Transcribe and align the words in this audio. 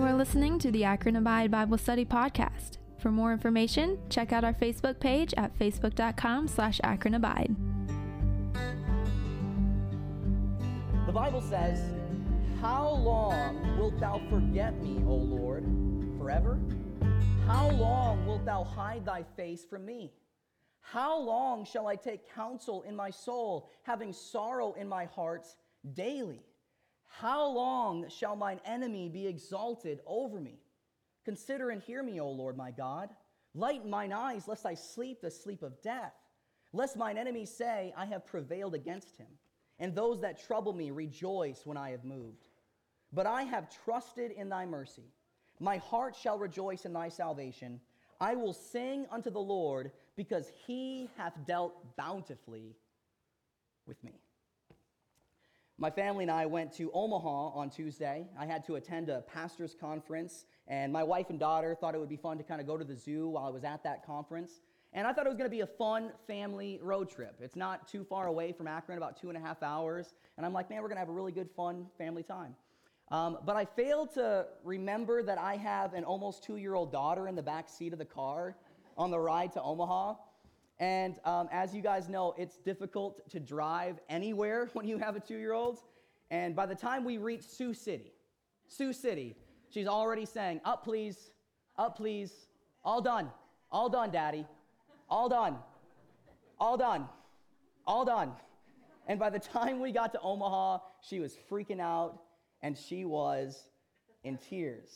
You 0.00 0.06
are 0.06 0.14
listening 0.14 0.58
to 0.60 0.70
the 0.70 0.82
Akron 0.82 1.16
Abide 1.16 1.50
Bible 1.50 1.76
Study 1.76 2.06
Podcast. 2.06 2.78
For 2.96 3.10
more 3.10 3.34
information, 3.34 3.98
check 4.08 4.32
out 4.32 4.44
our 4.44 4.54
Facebook 4.54 4.98
page 4.98 5.34
at 5.36 5.54
facebook.com 5.58 6.48
slash 6.48 6.80
Akron 6.82 7.16
Abide. 7.16 7.54
The 11.04 11.12
Bible 11.12 11.42
says, 11.42 11.82
How 12.62 12.88
long 12.88 13.76
wilt 13.76 14.00
thou 14.00 14.22
forget 14.30 14.82
me, 14.82 15.04
O 15.06 15.16
Lord? 15.16 15.66
Forever? 16.16 16.58
How 17.46 17.68
long 17.68 18.24
wilt 18.24 18.46
thou 18.46 18.64
hide 18.64 19.04
thy 19.04 19.22
face 19.36 19.66
from 19.66 19.84
me? 19.84 20.14
How 20.80 21.20
long 21.20 21.66
shall 21.66 21.86
I 21.86 21.96
take 21.96 22.34
counsel 22.34 22.84
in 22.88 22.96
my 22.96 23.10
soul, 23.10 23.68
having 23.82 24.14
sorrow 24.14 24.72
in 24.78 24.88
my 24.88 25.04
heart 25.04 25.46
daily? 25.92 26.40
How 27.10 27.46
long 27.46 28.08
shall 28.08 28.36
mine 28.36 28.60
enemy 28.64 29.08
be 29.08 29.26
exalted 29.26 30.00
over 30.06 30.40
me? 30.40 30.60
Consider 31.24 31.70
and 31.70 31.82
hear 31.82 32.02
me, 32.02 32.20
O 32.20 32.30
Lord 32.30 32.56
my 32.56 32.70
God. 32.70 33.10
Lighten 33.54 33.90
mine 33.90 34.12
eyes, 34.12 34.48
lest 34.48 34.64
I 34.64 34.74
sleep 34.74 35.20
the 35.20 35.30
sleep 35.30 35.62
of 35.62 35.82
death, 35.82 36.14
lest 36.72 36.96
mine 36.96 37.18
enemies 37.18 37.50
say, 37.50 37.92
I 37.96 38.06
have 38.06 38.24
prevailed 38.24 38.74
against 38.74 39.18
him, 39.18 39.26
and 39.78 39.94
those 39.94 40.20
that 40.20 40.42
trouble 40.42 40.72
me 40.72 40.92
rejoice 40.92 41.66
when 41.66 41.76
I 41.76 41.90
have 41.90 42.04
moved. 42.04 42.48
But 43.12 43.26
I 43.26 43.42
have 43.42 43.68
trusted 43.84 44.30
in 44.30 44.48
thy 44.48 44.66
mercy. 44.66 45.12
My 45.58 45.78
heart 45.78 46.14
shall 46.16 46.38
rejoice 46.38 46.86
in 46.86 46.92
thy 46.92 47.08
salvation. 47.08 47.80
I 48.20 48.36
will 48.36 48.52
sing 48.52 49.06
unto 49.10 49.30
the 49.30 49.40
Lord, 49.40 49.90
because 50.16 50.50
he 50.66 51.10
hath 51.16 51.34
dealt 51.46 51.96
bountifully 51.96 52.76
with 53.86 54.02
me. 54.04 54.12
My 55.80 55.88
family 55.88 56.24
and 56.24 56.30
I 56.30 56.44
went 56.44 56.74
to 56.74 56.90
Omaha 56.92 57.58
on 57.58 57.70
Tuesday. 57.70 58.26
I 58.38 58.44
had 58.44 58.66
to 58.66 58.74
attend 58.74 59.08
a 59.08 59.22
pastor's 59.22 59.74
conference, 59.74 60.44
and 60.68 60.92
my 60.92 61.02
wife 61.02 61.30
and 61.30 61.40
daughter 61.40 61.74
thought 61.74 61.94
it 61.94 61.98
would 61.98 62.10
be 62.10 62.18
fun 62.18 62.36
to 62.36 62.44
kind 62.44 62.60
of 62.60 62.66
go 62.66 62.76
to 62.76 62.84
the 62.84 62.94
zoo 62.94 63.30
while 63.30 63.46
I 63.46 63.48
was 63.48 63.64
at 63.64 63.82
that 63.84 64.04
conference. 64.04 64.60
And 64.92 65.06
I 65.06 65.14
thought 65.14 65.24
it 65.24 65.30
was 65.30 65.38
going 65.38 65.48
to 65.48 65.56
be 65.56 65.62
a 65.62 65.66
fun 65.66 66.12
family 66.26 66.78
road 66.82 67.08
trip. 67.08 67.36
It's 67.40 67.56
not 67.56 67.88
too 67.88 68.04
far 68.04 68.26
away 68.26 68.52
from 68.52 68.68
Akron, 68.68 68.98
about 68.98 69.18
two 69.18 69.30
and 69.30 69.38
a 69.38 69.40
half 69.40 69.62
hours. 69.62 70.12
And 70.36 70.44
I'm 70.44 70.52
like, 70.52 70.68
man, 70.68 70.82
we're 70.82 70.88
going 70.88 70.96
to 70.96 71.00
have 71.00 71.08
a 71.08 71.12
really 71.12 71.32
good, 71.32 71.48
fun 71.56 71.86
family 71.96 72.24
time. 72.24 72.54
Um, 73.10 73.38
but 73.46 73.56
I 73.56 73.64
failed 73.64 74.12
to 74.14 74.48
remember 74.62 75.22
that 75.22 75.38
I 75.38 75.56
have 75.56 75.94
an 75.94 76.04
almost 76.04 76.44
two 76.44 76.56
year 76.56 76.74
old 76.74 76.92
daughter 76.92 77.26
in 77.26 77.34
the 77.34 77.42
back 77.42 77.70
seat 77.70 77.94
of 77.94 77.98
the 77.98 78.04
car 78.04 78.54
on 78.98 79.10
the 79.10 79.18
ride 79.18 79.54
to 79.54 79.62
Omaha. 79.62 80.16
And 80.80 81.20
um, 81.26 81.48
as 81.52 81.74
you 81.74 81.82
guys 81.82 82.08
know, 82.08 82.34
it's 82.38 82.56
difficult 82.56 83.28
to 83.30 83.38
drive 83.38 84.00
anywhere 84.08 84.70
when 84.72 84.88
you 84.88 84.98
have 84.98 85.14
a 85.14 85.20
two 85.20 85.36
year 85.36 85.52
old. 85.52 85.78
And 86.30 86.56
by 86.56 86.66
the 86.66 86.74
time 86.74 87.04
we 87.04 87.18
reach 87.18 87.42
Sioux 87.42 87.74
City, 87.74 88.12
Sioux 88.66 88.92
City, 88.92 89.36
she's 89.68 89.86
already 89.86 90.24
saying, 90.24 90.60
Up, 90.64 90.82
please, 90.82 91.30
up, 91.76 91.96
please, 91.96 92.32
all 92.82 93.02
done, 93.02 93.30
all 93.70 93.88
done, 93.88 94.10
daddy, 94.10 94.46
all 95.08 95.28
done, 95.28 95.56
all 96.58 96.76
done, 96.76 97.06
all 97.86 98.04
done. 98.04 98.32
And 99.06 99.18
by 99.18 99.28
the 99.28 99.38
time 99.38 99.80
we 99.80 99.92
got 99.92 100.12
to 100.12 100.20
Omaha, 100.20 100.78
she 101.02 101.20
was 101.20 101.36
freaking 101.50 101.80
out 101.80 102.22
and 102.62 102.76
she 102.78 103.04
was 103.04 103.64
in 104.22 104.38
tears. 104.38 104.88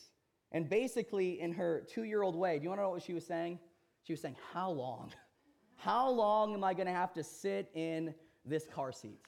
And 0.53 0.71
basically, 0.71 1.41
in 1.41 1.53
her 1.53 1.85
two 1.93 2.05
year 2.05 2.23
old 2.23 2.37
way, 2.37 2.59
do 2.59 2.63
you 2.63 2.69
want 2.71 2.79
to 2.79 2.85
know 2.85 2.91
what 2.91 3.03
she 3.03 3.13
was 3.13 3.27
saying? 3.27 3.59
She 4.05 4.13
was 4.13 4.21
saying, 4.21 4.37
How 4.53 4.71
long? 4.71 5.13
How 5.77 6.09
long 6.09 6.55
am 6.55 6.65
I 6.65 6.75
going 6.75 6.87
to 6.87 6.93
have 6.93 7.13
to 7.15 7.23
sit 7.25 7.71
in 7.75 8.15
this 8.45 8.67
car 8.67 8.93
seat? 8.93 9.21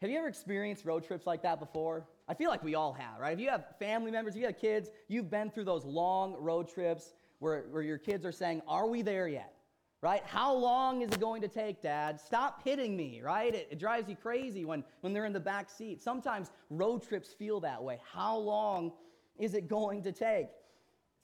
Have 0.00 0.10
you 0.10 0.18
ever 0.18 0.28
experienced 0.28 0.84
road 0.84 1.04
trips 1.04 1.26
like 1.26 1.42
that 1.42 1.60
before? 1.60 2.06
I 2.26 2.34
feel 2.34 2.48
like 2.48 2.64
we 2.64 2.74
all 2.74 2.94
have, 2.94 3.20
right? 3.20 3.34
If 3.34 3.40
you 3.40 3.50
have 3.50 3.64
family 3.78 4.10
members, 4.10 4.34
if 4.34 4.40
you 4.40 4.46
have 4.46 4.58
kids, 4.58 4.88
you've 5.08 5.30
been 5.30 5.50
through 5.50 5.64
those 5.64 5.84
long 5.84 6.36
road 6.38 6.68
trips 6.68 7.12
where, 7.38 7.64
where 7.70 7.82
your 7.82 7.98
kids 7.98 8.24
are 8.24 8.32
saying, 8.32 8.62
Are 8.66 8.86
we 8.86 9.02
there 9.02 9.28
yet? 9.28 9.52
Right? 10.00 10.22
How 10.24 10.54
long 10.54 11.02
is 11.02 11.10
it 11.10 11.20
going 11.20 11.42
to 11.42 11.48
take, 11.48 11.82
Dad? 11.82 12.18
Stop 12.18 12.62
hitting 12.64 12.96
me, 12.96 13.20
right? 13.22 13.54
It, 13.54 13.68
it 13.72 13.78
drives 13.78 14.08
you 14.08 14.16
crazy 14.16 14.64
when, 14.64 14.82
when 15.02 15.12
they're 15.12 15.26
in 15.26 15.34
the 15.34 15.40
back 15.40 15.68
seat. 15.68 16.00
Sometimes 16.00 16.50
road 16.70 17.06
trips 17.06 17.34
feel 17.34 17.60
that 17.60 17.82
way. 17.82 17.98
How 18.10 18.38
long 18.38 18.92
is 19.38 19.52
it 19.52 19.68
going 19.68 20.02
to 20.04 20.12
take? 20.12 20.48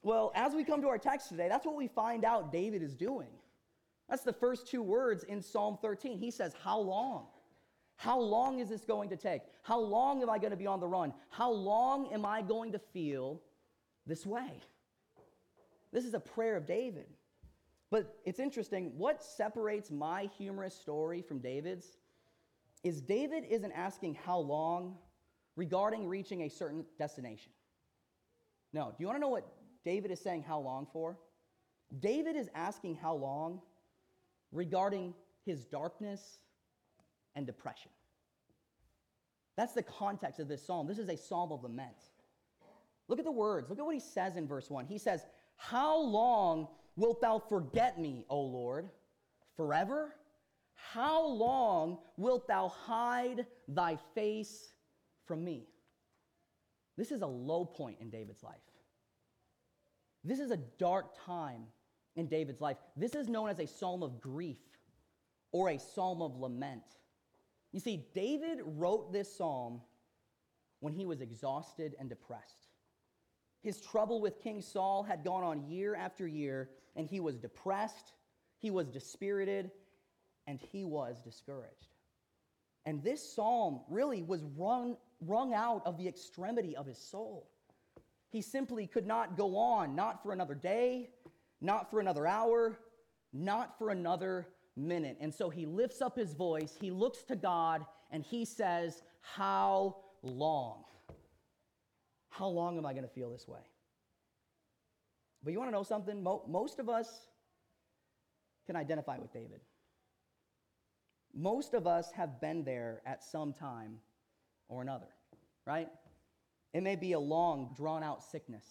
Well, 0.02 0.30
as 0.34 0.54
we 0.54 0.62
come 0.62 0.82
to 0.82 0.88
our 0.88 0.98
text 0.98 1.30
today, 1.30 1.48
that's 1.48 1.64
what 1.64 1.76
we 1.76 1.88
find 1.88 2.24
out 2.24 2.52
David 2.52 2.82
is 2.82 2.94
doing. 2.94 3.30
That's 4.08 4.22
the 4.22 4.32
first 4.32 4.68
two 4.68 4.82
words 4.82 5.24
in 5.24 5.42
Psalm 5.42 5.78
13. 5.82 6.18
He 6.18 6.30
says, 6.30 6.54
How 6.62 6.78
long? 6.78 7.26
How 7.96 8.20
long 8.20 8.60
is 8.60 8.68
this 8.68 8.84
going 8.84 9.08
to 9.08 9.16
take? 9.16 9.40
How 9.62 9.80
long 9.80 10.22
am 10.22 10.28
I 10.28 10.38
going 10.38 10.50
to 10.50 10.56
be 10.56 10.66
on 10.66 10.80
the 10.80 10.86
run? 10.86 11.14
How 11.30 11.50
long 11.50 12.12
am 12.12 12.26
I 12.26 12.42
going 12.42 12.72
to 12.72 12.78
feel 12.78 13.40
this 14.06 14.26
way? 14.26 14.60
This 15.92 16.04
is 16.04 16.14
a 16.14 16.20
prayer 16.20 16.56
of 16.56 16.66
David. 16.66 17.06
But 17.90 18.18
it's 18.24 18.38
interesting, 18.38 18.92
what 18.98 19.22
separates 19.22 19.90
my 19.90 20.28
humorous 20.36 20.74
story 20.74 21.22
from 21.22 21.38
David's 21.38 21.96
is 22.82 23.00
David 23.00 23.44
isn't 23.48 23.72
asking 23.72 24.14
how 24.14 24.38
long 24.38 24.96
regarding 25.54 26.06
reaching 26.06 26.42
a 26.42 26.48
certain 26.48 26.84
destination. 26.98 27.52
No, 28.72 28.90
do 28.90 28.96
you 28.98 29.06
want 29.06 29.16
to 29.16 29.20
know 29.20 29.28
what 29.28 29.48
David 29.84 30.10
is 30.10 30.20
saying 30.20 30.42
how 30.42 30.58
long 30.58 30.86
for? 30.92 31.16
David 32.00 32.36
is 32.36 32.48
asking 32.54 32.96
how 32.96 33.14
long 33.14 33.60
regarding 34.52 35.14
his 35.44 35.64
darkness 35.64 36.38
and 37.34 37.46
depression. 37.46 37.90
That's 39.56 39.72
the 39.72 39.82
context 39.82 40.40
of 40.40 40.48
this 40.48 40.64
psalm. 40.64 40.86
This 40.86 40.98
is 40.98 41.08
a 41.08 41.16
psalm 41.16 41.52
of 41.52 41.62
lament. 41.62 41.96
Look 43.08 43.18
at 43.18 43.24
the 43.24 43.32
words. 43.32 43.70
Look 43.70 43.78
at 43.78 43.84
what 43.84 43.94
he 43.94 44.00
says 44.00 44.36
in 44.36 44.46
verse 44.46 44.68
1. 44.68 44.86
He 44.86 44.98
says, 44.98 45.24
How 45.56 45.98
long 45.98 46.68
wilt 46.96 47.20
thou 47.20 47.38
forget 47.38 47.98
me, 47.98 48.24
O 48.28 48.40
Lord? 48.40 48.90
Forever? 49.56 50.14
How 50.74 51.26
long 51.26 51.98
wilt 52.16 52.46
thou 52.48 52.68
hide 52.68 53.46
thy 53.68 53.98
face 54.14 54.72
from 55.24 55.44
me? 55.44 55.68
This 56.96 57.12
is 57.12 57.22
a 57.22 57.26
low 57.26 57.64
point 57.64 57.98
in 58.00 58.10
David's 58.10 58.42
life. 58.42 58.56
This 60.24 60.40
is 60.40 60.50
a 60.50 60.56
dark 60.56 61.14
time 61.24 61.66
in 62.16 62.26
David's 62.26 62.60
life. 62.60 62.76
This 62.96 63.14
is 63.14 63.28
known 63.28 63.48
as 63.48 63.60
a 63.60 63.66
psalm 63.66 64.02
of 64.02 64.20
grief 64.20 64.58
or 65.52 65.70
a 65.70 65.78
psalm 65.78 66.22
of 66.22 66.36
lament. 66.36 66.82
You 67.72 67.80
see, 67.80 68.06
David 68.14 68.60
wrote 68.64 69.12
this 69.12 69.34
psalm 69.36 69.80
when 70.80 70.92
he 70.92 71.06
was 71.06 71.20
exhausted 71.20 71.94
and 72.00 72.08
depressed. 72.08 72.68
His 73.62 73.80
trouble 73.80 74.20
with 74.20 74.38
King 74.38 74.62
Saul 74.62 75.02
had 75.02 75.24
gone 75.24 75.42
on 75.42 75.68
year 75.68 75.94
after 75.94 76.26
year, 76.26 76.70
and 76.94 77.06
he 77.06 77.20
was 77.20 77.36
depressed, 77.36 78.12
he 78.58 78.70
was 78.70 78.88
dispirited, 78.88 79.70
and 80.46 80.60
he 80.72 80.84
was 80.84 81.20
discouraged. 81.20 81.94
And 82.84 83.02
this 83.02 83.34
psalm 83.34 83.80
really 83.88 84.22
was 84.22 84.44
wrung, 84.56 84.96
wrung 85.20 85.52
out 85.52 85.82
of 85.84 85.98
the 85.98 86.06
extremity 86.06 86.76
of 86.76 86.86
his 86.86 86.98
soul. 86.98 87.50
He 88.30 88.40
simply 88.40 88.86
could 88.86 89.06
not 89.06 89.36
go 89.36 89.56
on, 89.56 89.96
not 89.96 90.22
for 90.22 90.32
another 90.32 90.54
day, 90.54 91.10
not 91.60 91.90
for 91.90 92.00
another 92.00 92.26
hour, 92.26 92.78
not 93.32 93.78
for 93.78 93.90
another 93.90 94.48
minute. 94.76 95.16
And 95.20 95.34
so 95.34 95.50
he 95.50 95.66
lifts 95.66 96.00
up 96.00 96.16
his 96.16 96.34
voice, 96.34 96.76
he 96.80 96.90
looks 96.90 97.22
to 97.24 97.36
God, 97.36 97.84
and 98.10 98.22
he 98.22 98.44
says, 98.44 99.02
How 99.20 99.96
long? 100.22 100.84
How 102.28 102.48
long 102.48 102.76
am 102.76 102.84
I 102.84 102.92
going 102.92 103.04
to 103.04 103.08
feel 103.08 103.30
this 103.30 103.48
way? 103.48 103.60
But 105.42 105.52
you 105.52 105.58
want 105.58 105.70
to 105.70 105.72
know 105.72 105.82
something? 105.82 106.22
Most 106.22 106.78
of 106.78 106.88
us 106.88 107.28
can 108.66 108.76
identify 108.76 109.16
with 109.18 109.32
David. 109.32 109.60
Most 111.32 111.74
of 111.74 111.86
us 111.86 112.10
have 112.12 112.40
been 112.40 112.64
there 112.64 113.00
at 113.06 113.22
some 113.22 113.52
time 113.52 113.98
or 114.68 114.82
another, 114.82 115.08
right? 115.66 115.88
It 116.74 116.82
may 116.82 116.96
be 116.96 117.12
a 117.12 117.20
long, 117.20 117.74
drawn 117.76 118.02
out 118.02 118.22
sickness 118.22 118.66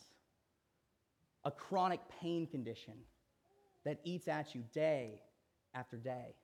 a 1.46 1.52
chronic 1.52 2.00
pain 2.20 2.48
condition 2.48 2.96
that 3.86 4.00
eats 4.04 4.28
at 4.28 4.56
you 4.56 4.64
day 4.74 5.22
after 5.76 5.96
day, 5.96 6.36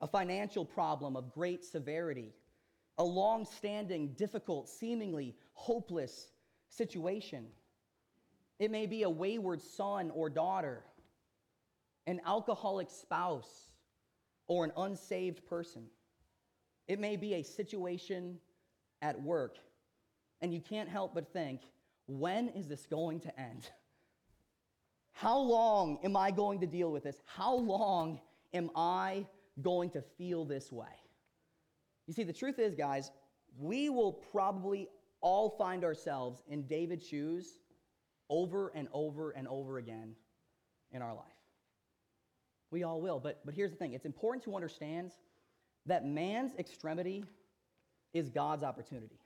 a 0.00 0.06
financial 0.06 0.64
problem 0.64 1.14
of 1.14 1.32
great 1.32 1.62
severity, 1.62 2.32
a 2.98 3.04
long 3.04 3.44
standing, 3.44 4.08
difficult, 4.14 4.68
seemingly 4.68 5.36
hopeless 5.52 6.28
situation. 6.70 7.46
It 8.58 8.70
may 8.70 8.86
be 8.86 9.02
a 9.02 9.10
wayward 9.10 9.60
son 9.60 10.10
or 10.10 10.30
daughter, 10.30 10.82
an 12.06 12.20
alcoholic 12.26 12.88
spouse, 12.90 13.70
or 14.46 14.64
an 14.64 14.72
unsaved 14.76 15.44
person. 15.46 15.84
It 16.86 16.98
may 16.98 17.16
be 17.16 17.34
a 17.34 17.42
situation 17.42 18.38
at 19.02 19.20
work, 19.20 19.56
and 20.40 20.52
you 20.52 20.60
can't 20.60 20.88
help 20.88 21.14
but 21.14 21.32
think, 21.32 21.60
when 22.06 22.48
is 22.50 22.68
this 22.68 22.86
going 22.86 23.20
to 23.20 23.40
end? 23.40 23.68
How 25.14 25.38
long 25.38 25.98
am 26.04 26.16
I 26.16 26.30
going 26.30 26.60
to 26.60 26.66
deal 26.66 26.90
with 26.90 27.04
this? 27.04 27.22
How 27.24 27.54
long 27.54 28.20
am 28.52 28.70
I 28.76 29.26
going 29.62 29.90
to 29.90 30.02
feel 30.18 30.44
this 30.44 30.70
way? 30.72 30.86
You 32.06 32.12
see, 32.12 32.24
the 32.24 32.32
truth 32.32 32.58
is, 32.58 32.74
guys, 32.74 33.10
we 33.56 33.88
will 33.88 34.12
probably 34.12 34.88
all 35.20 35.50
find 35.50 35.84
ourselves 35.84 36.42
in 36.48 36.66
David's 36.66 37.06
shoes 37.06 37.58
over 38.28 38.72
and 38.74 38.88
over 38.92 39.30
and 39.30 39.46
over 39.46 39.78
again 39.78 40.14
in 40.90 41.00
our 41.00 41.14
life. 41.14 41.24
We 42.70 42.82
all 42.82 43.00
will. 43.00 43.20
But, 43.20 43.40
but 43.44 43.54
here's 43.54 43.70
the 43.70 43.76
thing 43.76 43.92
it's 43.92 44.06
important 44.06 44.42
to 44.44 44.56
understand 44.56 45.12
that 45.86 46.04
man's 46.04 46.54
extremity 46.58 47.24
is 48.12 48.30
God's 48.30 48.64
opportunity. 48.64 49.20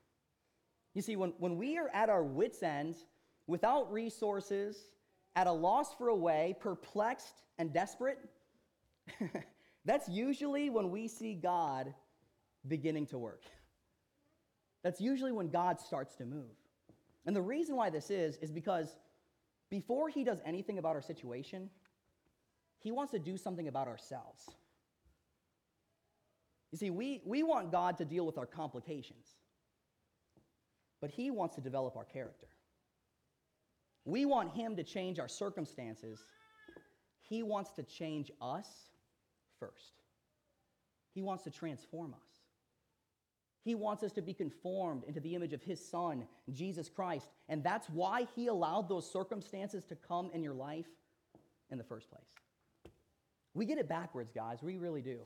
You 0.94 1.00
see, 1.00 1.16
when, 1.16 1.32
when 1.38 1.56
we 1.56 1.78
are 1.78 1.88
at 1.94 2.10
our 2.10 2.22
wits' 2.22 2.62
end, 2.62 2.96
without 3.46 3.90
resources, 3.90 4.76
at 5.38 5.46
a 5.46 5.52
loss 5.52 5.94
for 5.94 6.08
a 6.08 6.16
way, 6.16 6.56
perplexed 6.58 7.44
and 7.58 7.72
desperate, 7.72 8.18
that's 9.84 10.08
usually 10.08 10.68
when 10.68 10.90
we 10.90 11.06
see 11.06 11.32
God 11.32 11.94
beginning 12.66 13.06
to 13.06 13.18
work. 13.18 13.44
That's 14.82 15.00
usually 15.00 15.30
when 15.30 15.48
God 15.48 15.78
starts 15.78 16.16
to 16.16 16.24
move. 16.24 16.50
And 17.24 17.36
the 17.36 17.40
reason 17.40 17.76
why 17.76 17.88
this 17.88 18.10
is, 18.10 18.36
is 18.38 18.50
because 18.50 18.96
before 19.70 20.08
he 20.08 20.24
does 20.24 20.40
anything 20.44 20.78
about 20.78 20.96
our 20.96 21.02
situation, 21.02 21.70
he 22.80 22.90
wants 22.90 23.12
to 23.12 23.20
do 23.20 23.36
something 23.36 23.68
about 23.68 23.86
ourselves. 23.86 24.50
You 26.72 26.78
see, 26.78 26.90
we, 26.90 27.22
we 27.24 27.44
want 27.44 27.70
God 27.70 27.96
to 27.98 28.04
deal 28.04 28.26
with 28.26 28.38
our 28.38 28.46
complications, 28.46 29.28
but 31.00 31.12
he 31.12 31.30
wants 31.30 31.54
to 31.54 31.60
develop 31.60 31.96
our 31.96 32.04
character. 32.04 32.48
We 34.08 34.24
want 34.24 34.54
him 34.54 34.74
to 34.76 34.82
change 34.82 35.18
our 35.18 35.28
circumstances. 35.28 36.18
He 37.20 37.42
wants 37.42 37.72
to 37.72 37.82
change 37.82 38.32
us 38.40 38.66
first. 39.60 40.00
He 41.12 41.20
wants 41.20 41.44
to 41.44 41.50
transform 41.50 42.14
us. 42.14 42.28
He 43.64 43.74
wants 43.74 44.02
us 44.02 44.12
to 44.12 44.22
be 44.22 44.32
conformed 44.32 45.04
into 45.04 45.20
the 45.20 45.34
image 45.34 45.52
of 45.52 45.62
His 45.62 45.84
Son, 45.84 46.26
Jesus 46.54 46.88
Christ. 46.88 47.28
And 47.50 47.62
that's 47.62 47.90
why 47.90 48.26
He 48.34 48.46
allowed 48.46 48.88
those 48.88 49.10
circumstances 49.12 49.84
to 49.84 49.94
come 49.94 50.30
in 50.32 50.42
your 50.42 50.54
life 50.54 50.86
in 51.70 51.76
the 51.76 51.84
first 51.84 52.08
place. 52.08 52.22
We 53.52 53.66
get 53.66 53.76
it 53.76 53.90
backwards, 53.90 54.32
guys. 54.32 54.62
We 54.62 54.78
really 54.78 55.02
do. 55.02 55.18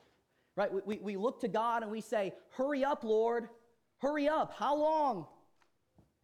Right? 0.56 0.73
We, 0.73 0.81
we, 0.84 0.99
we 0.99 1.17
look 1.17 1.40
to 1.43 1.49
God 1.49 1.82
and 1.82 1.93
we 1.93 2.00
say, 2.00 2.32
Hurry 2.56 2.84
up, 2.84 3.05
Lord. 3.05 3.49
Hurry 3.99 4.29
up. 4.29 4.55
How 4.58 4.75
long? 4.75 5.26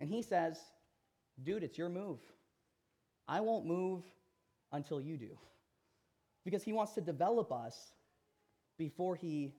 And 0.01 0.11
He 0.11 0.23
says, 0.23 0.59
Dude, 1.45 1.63
it's 1.63 1.79
your 1.79 1.89
move. 1.89 2.19
I 3.29 3.41
won't 3.41 3.67
move 3.67 4.03
until 4.73 5.01
you 5.01 5.17
do. 5.17 5.39
Because 6.45 6.63
He 6.63 6.73
wants 6.73 6.95
to 6.95 7.01
develop 7.01 7.53
us 7.53 7.93
before 8.79 9.17
He 9.17 9.53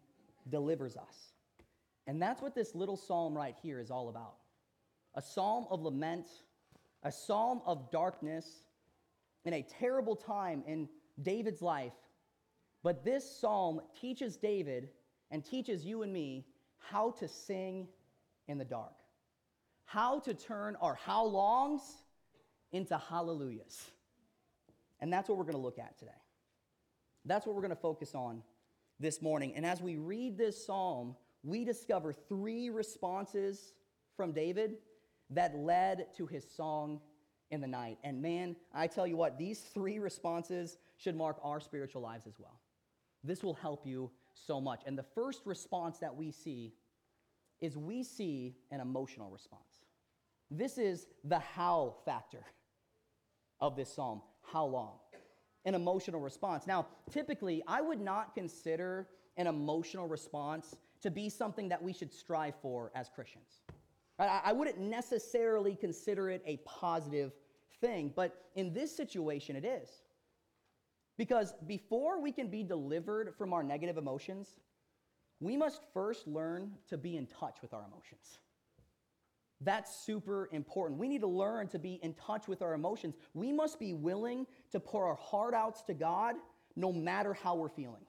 delivers 0.50 0.98
us. 0.98 1.34
And 2.08 2.22
that's 2.22 2.42
what 2.42 2.56
this 2.56 2.74
little 2.74 2.98
psalm 2.98 3.36
right 3.36 3.56
here 3.62 3.80
is 3.80 3.92
all 3.92 4.10
about 4.10 4.36
a 5.16 5.22
psalm 5.22 5.66
of 5.70 5.82
lament, 5.82 6.28
a 7.04 7.12
psalm 7.12 7.62
of 7.66 7.92
darkness 7.92 8.46
in 9.46 9.54
a 9.54 9.62
terrible 9.62 10.16
time 10.16 10.64
in 10.68 10.88
David's 11.22 11.62
life. 11.62 11.94
But 12.84 13.04
this 13.04 13.40
psalm 13.40 13.82
teaches 14.00 14.38
David 14.38 14.90
and 15.32 15.44
teaches 15.44 15.84
you 15.86 16.04
and 16.04 16.14
me 16.14 16.46
how 16.78 17.12
to 17.12 17.28
sing 17.28 17.88
in 18.48 18.58
the 18.58 18.66
dark, 18.66 18.94
how 19.86 20.20
to 20.22 20.34
turn 20.34 20.76
our 20.82 20.96
how 20.96 21.26
longs 21.26 21.82
into 22.72 22.98
hallelujahs. 22.98 23.90
And 25.00 25.12
that's 25.12 25.30
what 25.30 25.38
we're 25.38 25.46
going 25.46 25.56
to 25.56 25.62
look 25.62 25.80
at 25.80 25.98
today. 25.98 26.12
That's 27.26 27.46
what 27.46 27.56
we're 27.56 27.62
going 27.62 27.70
to 27.70 27.76
focus 27.76 28.16
on 28.16 28.44
this 29.00 29.22
morning. 29.22 29.54
And 29.56 29.66
as 29.66 29.82
we 29.82 29.96
read 29.96 30.38
this 30.38 30.66
psalm, 30.66 31.16
we 31.44 31.64
discover 31.64 32.14
three 32.14 32.70
responses 32.70 33.74
from 34.16 34.34
David 34.34 34.78
that 35.30 35.56
led 35.56 36.08
to 36.18 36.26
his 36.26 36.46
song 36.56 37.00
in 37.52 37.62
the 37.62 37.68
night. 37.68 37.98
And 38.04 38.22
man, 38.22 38.56
I 38.74 38.88
tell 38.88 39.08
you 39.08 39.18
what, 39.18 39.38
these 39.38 39.60
three 39.60 40.00
responses 40.00 40.78
should 40.98 41.16
mark 41.16 41.38
our 41.44 41.60
spiritual 41.60 42.02
lives 42.02 42.28
as 42.28 42.34
well. 42.38 42.60
This 43.24 43.44
will 43.44 43.54
help 43.54 43.86
you 43.86 44.12
so 44.34 44.62
much. 44.62 44.82
And 44.86 44.98
the 44.98 45.06
first 45.16 45.42
response 45.46 46.00
that 46.00 46.16
we 46.16 46.32
see 46.32 46.74
is 47.60 47.76
we 47.76 48.04
see 48.04 48.56
an 48.72 48.80
emotional 48.80 49.30
response. 49.30 49.86
This 50.52 50.78
is 50.78 51.08
the 51.24 51.40
how 51.40 51.96
factor 52.06 52.44
of 53.62 53.76
this 53.76 53.94
psalm. 53.94 54.22
How 54.42 54.66
long? 54.66 54.94
An 55.66 55.76
emotional 55.76 56.22
response. 56.22 56.66
Now, 56.66 56.88
typically, 57.12 57.64
I 57.68 57.82
would 57.82 58.00
not 58.02 58.34
consider 58.34 59.08
an 59.38 59.48
emotional 59.48 60.08
response 60.08 60.76
to 61.02 61.12
be 61.12 61.30
something 61.30 61.70
that 61.70 61.82
we 61.82 61.94
should 61.94 62.14
strive 62.14 62.56
for 62.62 62.92
as 62.96 63.10
Christians. 63.14 63.62
I 64.18 64.52
wouldn't 64.52 64.80
necessarily 64.80 65.76
consider 65.76 66.30
it 66.30 66.44
a 66.46 66.58
positive 66.66 67.32
thing, 67.80 68.12
but 68.16 68.48
in 68.56 68.74
this 68.74 68.96
situation, 68.96 69.56
it 69.56 69.64
is. 69.64 69.90
Because 71.18 71.54
before 71.68 72.22
we 72.22 72.32
can 72.32 72.48
be 72.50 72.64
delivered 72.64 73.34
from 73.38 73.54
our 73.54 73.64
negative 73.64 73.98
emotions, 73.98 74.56
we 75.40 75.56
must 75.56 75.82
first 75.94 76.28
learn 76.28 76.72
to 76.90 76.98
be 76.98 77.16
in 77.16 77.28
touch 77.28 77.62
with 77.62 77.74
our 77.74 77.86
emotions. 77.86 78.40
That's 79.62 79.94
super 79.94 80.50
important. 80.54 81.00
We 81.00 81.10
need 81.10 81.22
to 81.22 81.28
learn 81.28 81.68
to 81.70 81.80
be 81.80 82.00
in 82.02 82.14
touch 82.14 82.48
with 82.48 82.62
our 82.62 82.74
emotions. 82.74 83.16
We 83.34 83.52
must 83.52 83.80
be 83.80 83.94
willing 83.94 84.48
to 84.72 84.80
pour 84.80 85.06
our 85.06 85.16
heart 85.16 85.54
outs 85.54 85.82
to 85.84 85.94
God 85.94 86.36
no 86.76 86.94
matter 86.94 87.34
how 87.34 87.56
we're 87.56 87.70
feeling, 87.70 88.06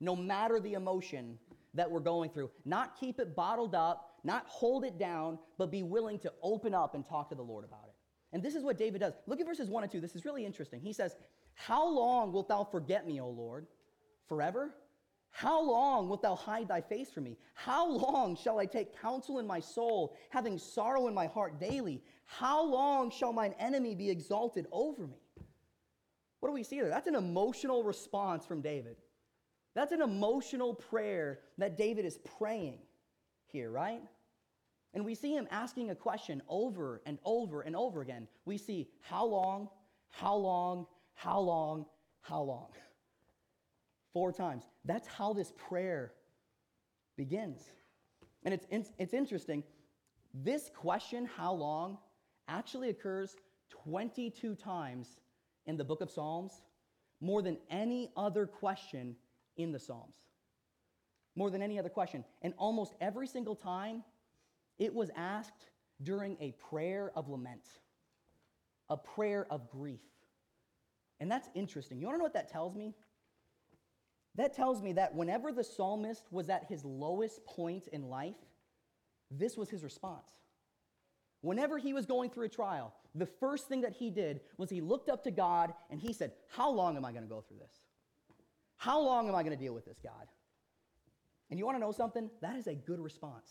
no 0.00 0.14
matter 0.14 0.60
the 0.60 0.74
emotion 0.74 1.38
that 1.74 1.90
we're 1.90 2.00
going 2.00 2.30
through. 2.30 2.50
Not 2.64 2.98
keep 2.98 3.18
it 3.18 3.34
bottled 3.34 3.74
up, 3.74 4.18
not 4.22 4.44
hold 4.46 4.84
it 4.84 4.98
down, 4.98 5.38
but 5.58 5.70
be 5.70 5.82
willing 5.82 6.18
to 6.20 6.32
open 6.42 6.74
up 6.74 6.94
and 6.94 7.04
talk 7.04 7.28
to 7.30 7.34
the 7.34 7.42
Lord 7.42 7.64
about 7.64 7.84
it. 7.88 7.94
And 8.32 8.42
this 8.42 8.54
is 8.54 8.62
what 8.62 8.78
David 8.78 9.00
does. 9.00 9.14
Look 9.26 9.40
at 9.40 9.46
verses 9.46 9.68
1 9.68 9.82
and 9.82 9.90
2. 9.90 10.00
This 10.00 10.14
is 10.14 10.24
really 10.24 10.46
interesting. 10.46 10.80
He 10.80 10.92
says, 10.92 11.16
How 11.54 11.88
long 11.88 12.32
wilt 12.32 12.48
thou 12.48 12.62
forget 12.62 13.06
me, 13.06 13.20
O 13.20 13.28
Lord? 13.28 13.66
Forever? 14.28 14.72
How 15.30 15.62
long 15.62 16.08
wilt 16.08 16.22
thou 16.22 16.34
hide 16.34 16.68
thy 16.68 16.80
face 16.80 17.10
from 17.10 17.24
me? 17.24 17.38
How 17.54 17.88
long 17.88 18.36
shall 18.36 18.58
I 18.58 18.66
take 18.66 19.00
counsel 19.00 19.38
in 19.38 19.46
my 19.46 19.60
soul, 19.60 20.16
having 20.28 20.58
sorrow 20.58 21.08
in 21.08 21.14
my 21.14 21.26
heart 21.26 21.60
daily? 21.60 22.02
How 22.26 22.62
long 22.64 23.10
shall 23.10 23.32
mine 23.32 23.54
enemy 23.58 23.94
be 23.94 24.10
exalted 24.10 24.66
over 24.72 25.06
me? 25.06 25.20
What 26.40 26.48
do 26.48 26.52
we 26.52 26.62
see 26.62 26.80
there? 26.80 26.88
That's 26.88 27.06
an 27.06 27.14
emotional 27.14 27.82
response 27.82 28.44
from 28.44 28.60
David. 28.60 28.96
That's 29.74 29.92
an 29.92 30.02
emotional 30.02 30.74
prayer 30.74 31.40
that 31.58 31.76
David 31.76 32.04
is 32.04 32.18
praying 32.38 32.78
here, 33.46 33.70
right? 33.70 34.02
And 34.94 35.04
we 35.04 35.14
see 35.14 35.32
him 35.32 35.46
asking 35.50 35.90
a 35.90 35.94
question 35.94 36.42
over 36.48 37.02
and 37.06 37.18
over 37.24 37.60
and 37.60 37.76
over 37.76 38.00
again. 38.00 38.26
We 38.44 38.58
see, 38.58 38.88
How 39.00 39.24
long? 39.24 39.68
How 40.10 40.34
long? 40.34 40.86
How 41.14 41.38
long? 41.38 41.86
How 42.22 42.42
long? 42.42 42.68
Four 44.12 44.32
times. 44.32 44.64
That's 44.84 45.06
how 45.06 45.32
this 45.32 45.52
prayer 45.56 46.12
begins. 47.16 47.70
And 48.44 48.54
it's, 48.54 48.90
it's 48.98 49.14
interesting. 49.14 49.62
This 50.34 50.70
question, 50.74 51.28
how 51.36 51.52
long, 51.52 51.98
actually 52.48 52.90
occurs 52.90 53.36
22 53.70 54.54
times 54.54 55.20
in 55.66 55.76
the 55.76 55.84
book 55.84 56.00
of 56.00 56.10
Psalms, 56.10 56.62
more 57.20 57.42
than 57.42 57.58
any 57.70 58.10
other 58.16 58.46
question 58.46 59.16
in 59.56 59.72
the 59.72 59.78
Psalms. 59.78 60.16
More 61.36 61.50
than 61.50 61.62
any 61.62 61.78
other 61.78 61.88
question. 61.88 62.24
And 62.42 62.54
almost 62.56 62.94
every 63.00 63.26
single 63.26 63.54
time, 63.54 64.02
it 64.78 64.94
was 64.94 65.10
asked 65.16 65.70
during 66.02 66.36
a 66.40 66.52
prayer 66.52 67.12
of 67.14 67.28
lament, 67.28 67.68
a 68.88 68.96
prayer 68.96 69.46
of 69.50 69.70
grief. 69.70 70.00
And 71.20 71.30
that's 71.30 71.48
interesting. 71.54 72.00
You 72.00 72.06
wanna 72.06 72.18
know 72.18 72.24
what 72.24 72.32
that 72.34 72.50
tells 72.50 72.74
me? 72.74 72.94
That 74.36 74.54
tells 74.54 74.80
me 74.82 74.92
that 74.94 75.14
whenever 75.14 75.52
the 75.52 75.64
psalmist 75.64 76.24
was 76.30 76.48
at 76.48 76.66
his 76.68 76.84
lowest 76.84 77.44
point 77.44 77.88
in 77.88 78.08
life, 78.08 78.36
this 79.30 79.56
was 79.56 79.68
his 79.68 79.82
response. 79.82 80.30
Whenever 81.42 81.78
he 81.78 81.92
was 81.92 82.06
going 82.06 82.30
through 82.30 82.46
a 82.46 82.50
trial, 82.50 82.94
the 83.14 83.26
first 83.26 83.68
thing 83.68 83.80
that 83.80 83.92
he 83.92 84.10
did 84.10 84.40
was 84.56 84.70
he 84.70 84.80
looked 84.80 85.08
up 85.08 85.24
to 85.24 85.30
God 85.30 85.72
and 85.90 86.00
he 86.00 86.12
said, 86.12 86.32
How 86.48 86.70
long 86.70 86.96
am 86.96 87.04
I 87.04 87.12
going 87.12 87.24
to 87.24 87.28
go 87.28 87.40
through 87.40 87.58
this? 87.58 87.74
How 88.76 89.00
long 89.00 89.28
am 89.28 89.34
I 89.34 89.42
going 89.42 89.56
to 89.56 89.62
deal 89.62 89.74
with 89.74 89.84
this, 89.84 89.98
God? 90.02 90.26
And 91.50 91.58
you 91.58 91.66
want 91.66 91.76
to 91.76 91.80
know 91.80 91.92
something? 91.92 92.30
That 92.40 92.56
is 92.56 92.66
a 92.66 92.74
good 92.74 93.00
response. 93.00 93.50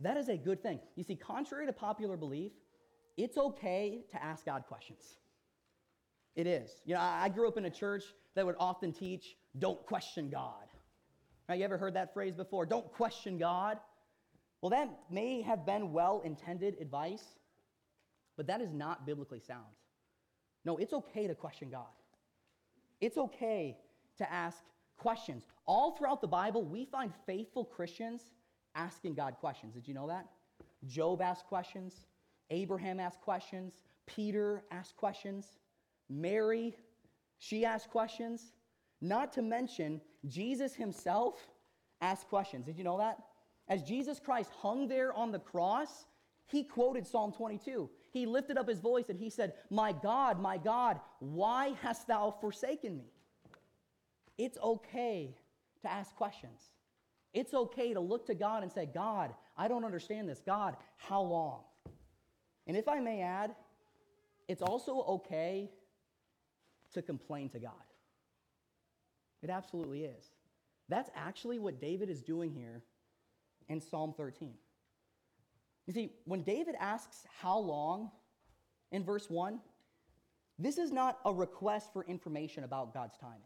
That 0.00 0.16
is 0.16 0.28
a 0.28 0.36
good 0.36 0.62
thing. 0.62 0.80
You 0.96 1.04
see, 1.04 1.14
contrary 1.14 1.66
to 1.66 1.72
popular 1.72 2.16
belief, 2.16 2.52
it's 3.16 3.38
okay 3.38 4.04
to 4.10 4.22
ask 4.22 4.44
God 4.44 4.64
questions. 4.66 5.02
It 6.34 6.46
is. 6.46 6.70
You 6.84 6.94
know, 6.94 7.00
I 7.00 7.28
grew 7.28 7.46
up 7.46 7.56
in 7.56 7.66
a 7.66 7.70
church 7.70 8.04
that 8.34 8.44
would 8.44 8.56
often 8.58 8.92
teach, 8.92 9.36
don't 9.58 9.84
question 9.86 10.30
God. 10.30 10.66
Right? 11.48 11.58
You 11.58 11.64
ever 11.64 11.78
heard 11.78 11.94
that 11.94 12.14
phrase 12.14 12.34
before? 12.34 12.66
Don't 12.66 12.90
question 12.92 13.38
God. 13.38 13.78
Well, 14.60 14.70
that 14.70 14.88
may 15.10 15.42
have 15.42 15.66
been 15.66 15.92
well 15.92 16.22
intended 16.24 16.76
advice, 16.80 17.24
but 18.36 18.46
that 18.46 18.60
is 18.60 18.72
not 18.72 19.04
biblically 19.04 19.40
sound. 19.40 19.66
No, 20.64 20.76
it's 20.76 20.92
okay 20.92 21.26
to 21.26 21.34
question 21.34 21.68
God. 21.70 21.86
It's 23.00 23.18
okay 23.18 23.76
to 24.18 24.32
ask 24.32 24.58
questions. 24.96 25.44
All 25.66 25.96
throughout 25.96 26.20
the 26.20 26.28
Bible, 26.28 26.64
we 26.64 26.84
find 26.84 27.12
faithful 27.26 27.64
Christians 27.64 28.30
asking 28.76 29.14
God 29.14 29.34
questions. 29.40 29.74
Did 29.74 29.88
you 29.88 29.94
know 29.94 30.06
that? 30.06 30.26
Job 30.86 31.20
asked 31.20 31.46
questions. 31.46 32.06
Abraham 32.50 33.00
asked 33.00 33.20
questions. 33.20 33.82
Peter 34.06 34.62
asked 34.70 34.96
questions. 34.96 35.58
Mary, 36.08 36.76
she 37.38 37.64
asked 37.64 37.90
questions. 37.90 38.52
Not 39.02 39.32
to 39.32 39.42
mention, 39.42 40.00
Jesus 40.28 40.74
himself 40.74 41.34
asked 42.00 42.28
questions. 42.28 42.64
Did 42.64 42.78
you 42.78 42.84
know 42.84 42.98
that? 42.98 43.18
As 43.68 43.82
Jesus 43.82 44.20
Christ 44.20 44.50
hung 44.56 44.86
there 44.86 45.12
on 45.12 45.32
the 45.32 45.40
cross, 45.40 46.06
he 46.46 46.62
quoted 46.62 47.06
Psalm 47.06 47.32
22. 47.32 47.90
He 48.12 48.26
lifted 48.26 48.56
up 48.56 48.68
his 48.68 48.78
voice 48.78 49.08
and 49.08 49.18
he 49.18 49.28
said, 49.28 49.54
My 49.70 49.92
God, 49.92 50.40
my 50.40 50.56
God, 50.56 51.00
why 51.18 51.74
hast 51.82 52.06
thou 52.06 52.34
forsaken 52.40 52.96
me? 52.96 53.10
It's 54.38 54.56
okay 54.58 55.34
to 55.82 55.90
ask 55.90 56.14
questions. 56.14 56.60
It's 57.34 57.54
okay 57.54 57.94
to 57.94 58.00
look 58.00 58.26
to 58.26 58.34
God 58.34 58.62
and 58.62 58.70
say, 58.70 58.86
God, 58.86 59.34
I 59.56 59.66
don't 59.66 59.84
understand 59.84 60.28
this. 60.28 60.40
God, 60.44 60.76
how 60.96 61.22
long? 61.22 61.60
And 62.68 62.76
if 62.76 62.88
I 62.88 63.00
may 63.00 63.22
add, 63.22 63.54
it's 64.46 64.62
also 64.62 65.00
okay 65.02 65.70
to 66.92 67.02
complain 67.02 67.48
to 67.50 67.58
God. 67.58 67.72
It 69.42 69.50
absolutely 69.50 70.04
is. 70.04 70.30
That's 70.88 71.10
actually 71.14 71.58
what 71.58 71.80
David 71.80 72.08
is 72.10 72.22
doing 72.22 72.52
here 72.52 72.82
in 73.68 73.80
Psalm 73.80 74.14
13. 74.16 74.54
You 75.86 75.92
see, 75.92 76.12
when 76.24 76.42
David 76.42 76.74
asks 76.78 77.26
how 77.40 77.58
long 77.58 78.10
in 78.92 79.04
verse 79.04 79.28
1, 79.28 79.58
this 80.58 80.78
is 80.78 80.92
not 80.92 81.18
a 81.24 81.32
request 81.32 81.92
for 81.92 82.04
information 82.04 82.64
about 82.64 82.94
God's 82.94 83.16
timing. 83.18 83.40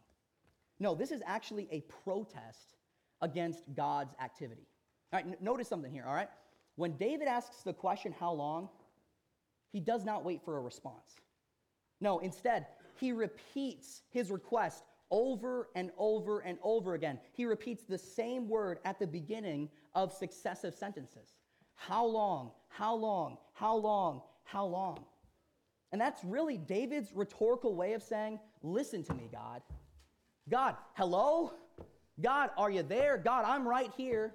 No, 0.78 0.94
this 0.94 1.10
is 1.10 1.22
actually 1.24 1.68
a 1.70 1.80
protest 2.04 2.76
against 3.22 3.62
God's 3.74 4.14
activity. 4.20 4.66
All 5.12 5.20
right, 5.20 5.26
n- 5.26 5.36
notice 5.40 5.68
something 5.68 5.90
here, 5.90 6.04
all 6.06 6.14
right? 6.14 6.28
When 6.74 6.96
David 6.96 7.28
asks 7.28 7.62
the 7.62 7.72
question, 7.72 8.14
how 8.18 8.32
long, 8.32 8.68
he 9.72 9.80
does 9.80 10.04
not 10.04 10.24
wait 10.24 10.42
for 10.44 10.58
a 10.58 10.60
response. 10.60 11.16
No, 12.00 12.18
instead, 12.18 12.66
he 13.00 13.12
repeats 13.12 14.02
his 14.10 14.30
request 14.30 14.84
over 15.10 15.68
and 15.74 15.90
over 15.98 16.40
and 16.40 16.58
over 16.62 16.94
again. 16.94 17.18
He 17.32 17.44
repeats 17.44 17.84
the 17.84 17.98
same 17.98 18.48
word 18.48 18.78
at 18.84 18.98
the 18.98 19.06
beginning 19.06 19.68
of 19.94 20.12
successive 20.12 20.74
sentences. 20.74 21.34
How 21.74 22.04
long? 22.04 22.50
How 22.68 22.94
long? 22.94 23.38
How 23.52 23.76
long? 23.76 24.22
How 24.44 24.64
long? 24.66 25.04
And 25.92 26.00
that's 26.00 26.24
really 26.24 26.56
David's 26.58 27.12
rhetorical 27.14 27.74
way 27.74 27.92
of 27.92 28.02
saying, 28.02 28.40
Listen 28.62 29.04
to 29.04 29.14
me, 29.14 29.28
God. 29.30 29.62
God, 30.48 30.76
hello? 30.94 31.52
God, 32.20 32.50
are 32.56 32.70
you 32.70 32.82
there? 32.82 33.18
God, 33.18 33.44
I'm 33.46 33.66
right 33.66 33.90
here. 33.96 34.34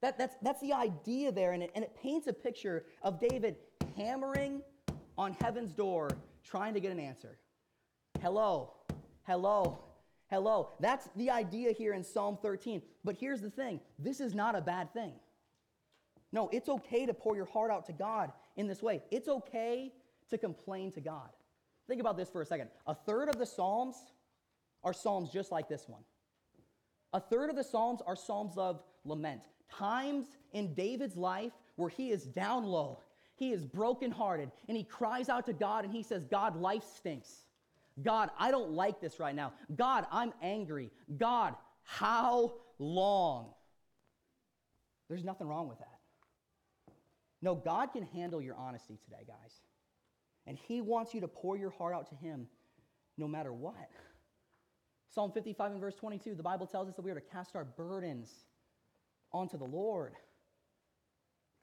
That, 0.00 0.16
that's, 0.16 0.36
that's 0.42 0.60
the 0.60 0.72
idea 0.72 1.32
there, 1.32 1.52
and 1.52 1.62
it, 1.62 1.70
and 1.74 1.84
it 1.84 1.96
paints 2.00 2.28
a 2.28 2.32
picture 2.32 2.84
of 3.02 3.20
David 3.20 3.56
hammering 3.96 4.62
on 5.16 5.32
heaven's 5.40 5.72
door, 5.72 6.08
trying 6.44 6.74
to 6.74 6.80
get 6.80 6.92
an 6.92 7.00
answer. 7.00 7.38
Hello, 8.22 8.74
hello, 9.26 9.80
hello. 10.28 10.70
That's 10.80 11.08
the 11.16 11.30
idea 11.30 11.72
here 11.72 11.94
in 11.94 12.04
Psalm 12.04 12.38
13. 12.40 12.82
But 13.04 13.16
here's 13.18 13.40
the 13.40 13.50
thing 13.50 13.80
this 13.98 14.20
is 14.20 14.34
not 14.34 14.54
a 14.54 14.60
bad 14.60 14.92
thing. 14.92 15.12
No, 16.32 16.48
it's 16.52 16.68
okay 16.68 17.06
to 17.06 17.14
pour 17.14 17.36
your 17.36 17.46
heart 17.46 17.70
out 17.70 17.86
to 17.86 17.92
God 17.92 18.32
in 18.56 18.66
this 18.66 18.82
way. 18.82 19.02
It's 19.10 19.28
okay 19.28 19.92
to 20.30 20.38
complain 20.38 20.92
to 20.92 21.00
God. 21.00 21.30
Think 21.86 22.00
about 22.00 22.18
this 22.18 22.28
for 22.28 22.42
a 22.42 22.46
second. 22.46 22.68
A 22.86 22.94
third 22.94 23.28
of 23.28 23.38
the 23.38 23.46
Psalms 23.46 23.96
are 24.84 24.92
Psalms 24.92 25.30
just 25.30 25.50
like 25.50 25.68
this 25.68 25.88
one. 25.88 26.02
A 27.14 27.20
third 27.20 27.48
of 27.48 27.56
the 27.56 27.64
Psalms 27.64 28.02
are 28.06 28.14
Psalms 28.14 28.58
of 28.58 28.82
lament, 29.04 29.40
times 29.72 30.26
in 30.52 30.74
David's 30.74 31.16
life 31.16 31.52
where 31.76 31.88
he 31.88 32.10
is 32.10 32.24
down 32.24 32.64
low, 32.64 33.00
he 33.36 33.52
is 33.52 33.64
brokenhearted, 33.64 34.50
and 34.68 34.76
he 34.76 34.84
cries 34.84 35.28
out 35.28 35.46
to 35.46 35.52
God 35.52 35.84
and 35.84 35.92
he 35.92 36.02
says, 36.02 36.24
God, 36.24 36.60
life 36.60 36.82
stinks. 36.96 37.44
God, 38.02 38.30
I 38.38 38.50
don't 38.50 38.72
like 38.72 39.00
this 39.00 39.18
right 39.18 39.34
now. 39.34 39.52
God, 39.74 40.06
I'm 40.10 40.32
angry. 40.42 40.90
God, 41.16 41.54
how 41.82 42.54
long? 42.78 43.50
There's 45.08 45.24
nothing 45.24 45.48
wrong 45.48 45.68
with 45.68 45.78
that. 45.78 45.98
No, 47.40 47.54
God 47.54 47.92
can 47.92 48.02
handle 48.02 48.42
your 48.42 48.56
honesty 48.56 48.98
today, 49.04 49.24
guys. 49.26 49.52
And 50.46 50.58
He 50.58 50.80
wants 50.80 51.14
you 51.14 51.20
to 51.20 51.28
pour 51.28 51.56
your 51.56 51.70
heart 51.70 51.94
out 51.94 52.08
to 52.08 52.14
Him 52.14 52.46
no 53.16 53.28
matter 53.28 53.52
what. 53.52 53.74
Psalm 55.10 55.32
55 55.32 55.72
and 55.72 55.80
verse 55.80 55.94
22, 55.94 56.34
the 56.34 56.42
Bible 56.42 56.66
tells 56.66 56.88
us 56.88 56.94
that 56.96 57.02
we 57.02 57.10
are 57.10 57.14
to 57.14 57.20
cast 57.20 57.56
our 57.56 57.64
burdens 57.64 58.30
onto 59.32 59.56
the 59.56 59.64
Lord. 59.64 60.14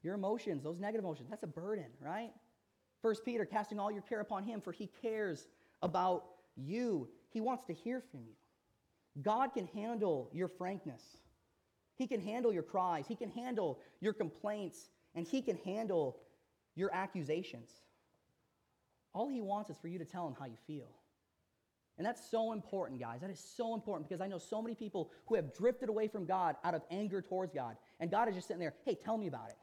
Your 0.02 0.14
emotions, 0.14 0.62
those 0.62 0.78
negative 0.78 1.04
emotions, 1.04 1.28
that's 1.30 1.42
a 1.42 1.48
burden, 1.48 1.86
right? 2.00 2.30
First 3.02 3.24
Peter, 3.24 3.44
casting 3.44 3.78
all 3.78 3.90
your 3.90 4.02
care 4.02 4.20
upon 4.20 4.44
him, 4.44 4.60
for 4.60 4.72
he 4.72 4.90
cares 5.00 5.46
about 5.86 6.24
you. 6.56 7.08
He 7.30 7.40
wants 7.40 7.64
to 7.66 7.72
hear 7.72 8.02
from 8.10 8.20
you. 8.20 8.34
God 9.22 9.54
can 9.54 9.66
handle 9.68 10.30
your 10.32 10.48
frankness. 10.48 11.02
He 11.96 12.06
can 12.06 12.20
handle 12.20 12.52
your 12.52 12.62
cries. 12.62 13.06
He 13.08 13.16
can 13.16 13.30
handle 13.30 13.78
your 14.00 14.12
complaints. 14.12 14.90
And 15.14 15.26
he 15.26 15.40
can 15.40 15.56
handle 15.64 16.18
your 16.74 16.94
accusations. 16.94 17.70
All 19.14 19.28
he 19.28 19.40
wants 19.40 19.70
is 19.70 19.78
for 19.78 19.88
you 19.88 19.98
to 19.98 20.04
tell 20.04 20.26
him 20.26 20.34
how 20.38 20.44
you 20.44 20.58
feel. 20.66 20.90
And 21.96 22.06
that's 22.06 22.30
so 22.30 22.52
important, 22.52 23.00
guys. 23.00 23.22
That 23.22 23.30
is 23.30 23.42
so 23.56 23.72
important 23.72 24.06
because 24.06 24.20
I 24.20 24.26
know 24.26 24.36
so 24.36 24.60
many 24.60 24.74
people 24.74 25.10
who 25.26 25.34
have 25.36 25.54
drifted 25.54 25.88
away 25.88 26.08
from 26.08 26.26
God 26.26 26.56
out 26.62 26.74
of 26.74 26.82
anger 26.90 27.22
towards 27.22 27.54
God. 27.54 27.76
And 28.00 28.10
God 28.10 28.28
is 28.28 28.34
just 28.34 28.48
sitting 28.48 28.60
there, 28.60 28.74
hey, 28.84 28.94
tell 28.94 29.16
me 29.16 29.28
about 29.28 29.48
it. 29.48 29.56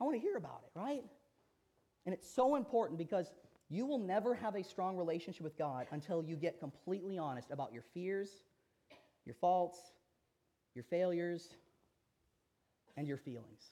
I 0.00 0.04
want 0.04 0.16
to 0.16 0.20
hear 0.20 0.36
about 0.36 0.62
it, 0.64 0.76
right? 0.76 1.04
And 2.06 2.12
it's 2.12 2.28
so 2.28 2.56
important 2.56 2.98
because 2.98 3.30
you 3.70 3.86
will 3.86 3.98
never 3.98 4.34
have 4.34 4.56
a 4.56 4.64
strong 4.64 4.96
relationship 4.96 5.42
with 5.42 5.56
God 5.56 5.86
until 5.92 6.22
you 6.24 6.36
get 6.36 6.58
completely 6.58 7.16
honest 7.16 7.50
about 7.50 7.72
your 7.72 7.84
fears, 7.94 8.28
your 9.24 9.36
faults, 9.36 9.78
your 10.74 10.84
failures, 10.84 11.48
and 12.96 13.06
your 13.06 13.16
feelings. 13.16 13.62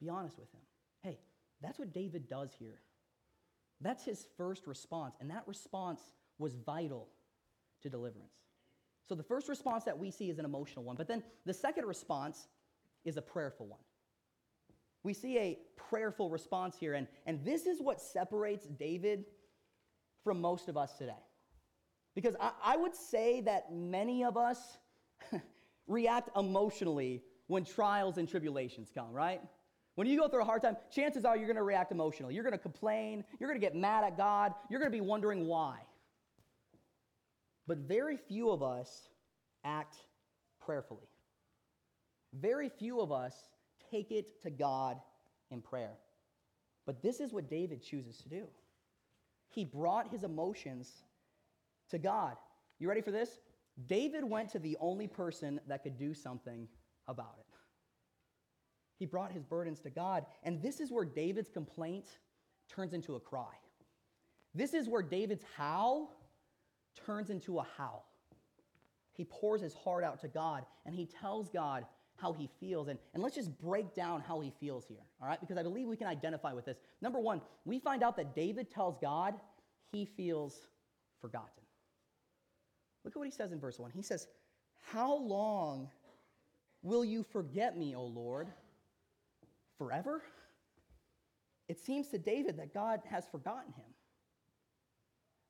Be 0.00 0.08
honest 0.08 0.38
with 0.38 0.50
Him. 0.52 0.60
Hey, 1.02 1.18
that's 1.60 1.78
what 1.78 1.92
David 1.92 2.28
does 2.28 2.50
here. 2.58 2.80
That's 3.80 4.04
his 4.04 4.26
first 4.36 4.66
response, 4.66 5.16
and 5.20 5.30
that 5.30 5.42
response 5.46 6.00
was 6.38 6.54
vital 6.54 7.08
to 7.82 7.88
deliverance. 7.88 8.34
So 9.08 9.14
the 9.14 9.22
first 9.22 9.48
response 9.48 9.84
that 9.84 9.98
we 9.98 10.10
see 10.10 10.30
is 10.30 10.38
an 10.38 10.44
emotional 10.44 10.84
one, 10.84 10.96
but 10.96 11.08
then 11.08 11.22
the 11.46 11.54
second 11.54 11.86
response 11.86 12.46
is 13.04 13.16
a 13.16 13.22
prayerful 13.22 13.66
one. 13.66 13.80
We 15.02 15.14
see 15.14 15.38
a 15.38 15.58
prayerful 15.76 16.30
response 16.30 16.76
here, 16.78 16.94
and, 16.94 17.06
and 17.26 17.44
this 17.44 17.66
is 17.66 17.80
what 17.80 18.00
separates 18.00 18.66
David 18.66 19.24
from 20.24 20.40
most 20.40 20.68
of 20.68 20.76
us 20.76 20.92
today. 20.94 21.12
Because 22.14 22.36
I, 22.40 22.50
I 22.62 22.76
would 22.76 22.94
say 22.94 23.40
that 23.42 23.72
many 23.72 24.24
of 24.24 24.36
us 24.36 24.78
react 25.86 26.36
emotionally 26.36 27.22
when 27.46 27.64
trials 27.64 28.18
and 28.18 28.28
tribulations 28.28 28.90
come, 28.94 29.12
right? 29.12 29.40
When 29.94 30.06
you 30.06 30.18
go 30.18 30.28
through 30.28 30.42
a 30.42 30.44
hard 30.44 30.62
time, 30.62 30.76
chances 30.94 31.24
are 31.24 31.36
you're 31.36 31.46
going 31.46 31.56
to 31.56 31.62
react 31.62 31.92
emotionally. 31.92 32.34
You're 32.34 32.44
going 32.44 32.52
to 32.52 32.58
complain. 32.58 33.24
You're 33.38 33.48
going 33.48 33.60
to 33.60 33.66
get 33.66 33.74
mad 33.74 34.04
at 34.04 34.16
God. 34.16 34.54
You're 34.68 34.80
going 34.80 34.90
to 34.90 34.96
be 34.96 35.00
wondering 35.00 35.46
why. 35.46 35.78
But 37.66 37.78
very 37.78 38.16
few 38.16 38.50
of 38.50 38.62
us 38.62 39.08
act 39.64 39.96
prayerfully. 40.64 41.08
Very 42.32 42.68
few 42.68 43.00
of 43.00 43.10
us 43.10 43.34
take 43.90 44.10
it 44.10 44.40
to 44.42 44.50
God 44.50 44.98
in 45.50 45.60
prayer. 45.60 45.92
But 46.86 47.02
this 47.02 47.20
is 47.20 47.32
what 47.32 47.50
David 47.50 47.82
chooses 47.82 48.18
to 48.18 48.28
do. 48.28 48.46
He 49.48 49.64
brought 49.64 50.10
his 50.10 50.24
emotions 50.24 50.92
to 51.90 51.98
God. 51.98 52.36
You 52.78 52.88
ready 52.88 53.00
for 53.00 53.10
this? 53.10 53.40
David 53.86 54.24
went 54.24 54.50
to 54.50 54.58
the 54.58 54.76
only 54.80 55.06
person 55.06 55.60
that 55.66 55.82
could 55.82 55.96
do 55.96 56.14
something 56.14 56.68
about 57.08 57.34
it. 57.38 57.46
He 58.96 59.06
brought 59.06 59.32
his 59.32 59.42
burdens 59.42 59.80
to 59.80 59.90
God. 59.90 60.26
And 60.42 60.62
this 60.62 60.78
is 60.78 60.92
where 60.92 61.04
David's 61.04 61.48
complaint 61.48 62.06
turns 62.68 62.92
into 62.92 63.16
a 63.16 63.20
cry. 63.20 63.54
This 64.54 64.74
is 64.74 64.88
where 64.88 65.02
David's 65.02 65.44
how 65.56 66.10
turns 67.06 67.30
into 67.30 67.58
a 67.58 67.66
howl. 67.76 68.06
He 69.12 69.24
pours 69.24 69.60
his 69.60 69.74
heart 69.74 70.04
out 70.04 70.20
to 70.20 70.28
God 70.28 70.64
and 70.86 70.94
he 70.94 71.06
tells 71.06 71.48
God 71.48 71.84
how 72.20 72.32
he 72.32 72.48
feels. 72.60 72.88
And, 72.88 72.98
and 73.14 73.22
let's 73.22 73.34
just 73.34 73.56
break 73.58 73.94
down 73.94 74.20
how 74.20 74.40
he 74.40 74.52
feels 74.60 74.86
here, 74.86 75.04
all 75.20 75.28
right? 75.28 75.40
Because 75.40 75.56
I 75.56 75.62
believe 75.62 75.86
we 75.88 75.96
can 75.96 76.06
identify 76.06 76.52
with 76.52 76.64
this. 76.64 76.78
Number 77.00 77.20
one, 77.20 77.40
we 77.64 77.78
find 77.78 78.02
out 78.02 78.16
that 78.16 78.34
David 78.34 78.70
tells 78.70 78.96
God 79.00 79.34
he 79.92 80.04
feels 80.04 80.68
forgotten. 81.20 81.48
Look 83.04 83.14
at 83.14 83.18
what 83.18 83.26
he 83.26 83.32
says 83.32 83.52
in 83.52 83.60
verse 83.60 83.78
1. 83.78 83.90
He 83.92 84.02
says, 84.02 84.28
How 84.92 85.16
long 85.16 85.88
will 86.82 87.04
you 87.04 87.22
forget 87.22 87.76
me, 87.76 87.94
O 87.94 88.04
Lord? 88.04 88.48
Forever? 89.78 90.22
It 91.68 91.78
seems 91.78 92.08
to 92.08 92.18
David 92.18 92.58
that 92.58 92.74
God 92.74 93.00
has 93.08 93.26
forgotten 93.30 93.72
him. 93.72 93.84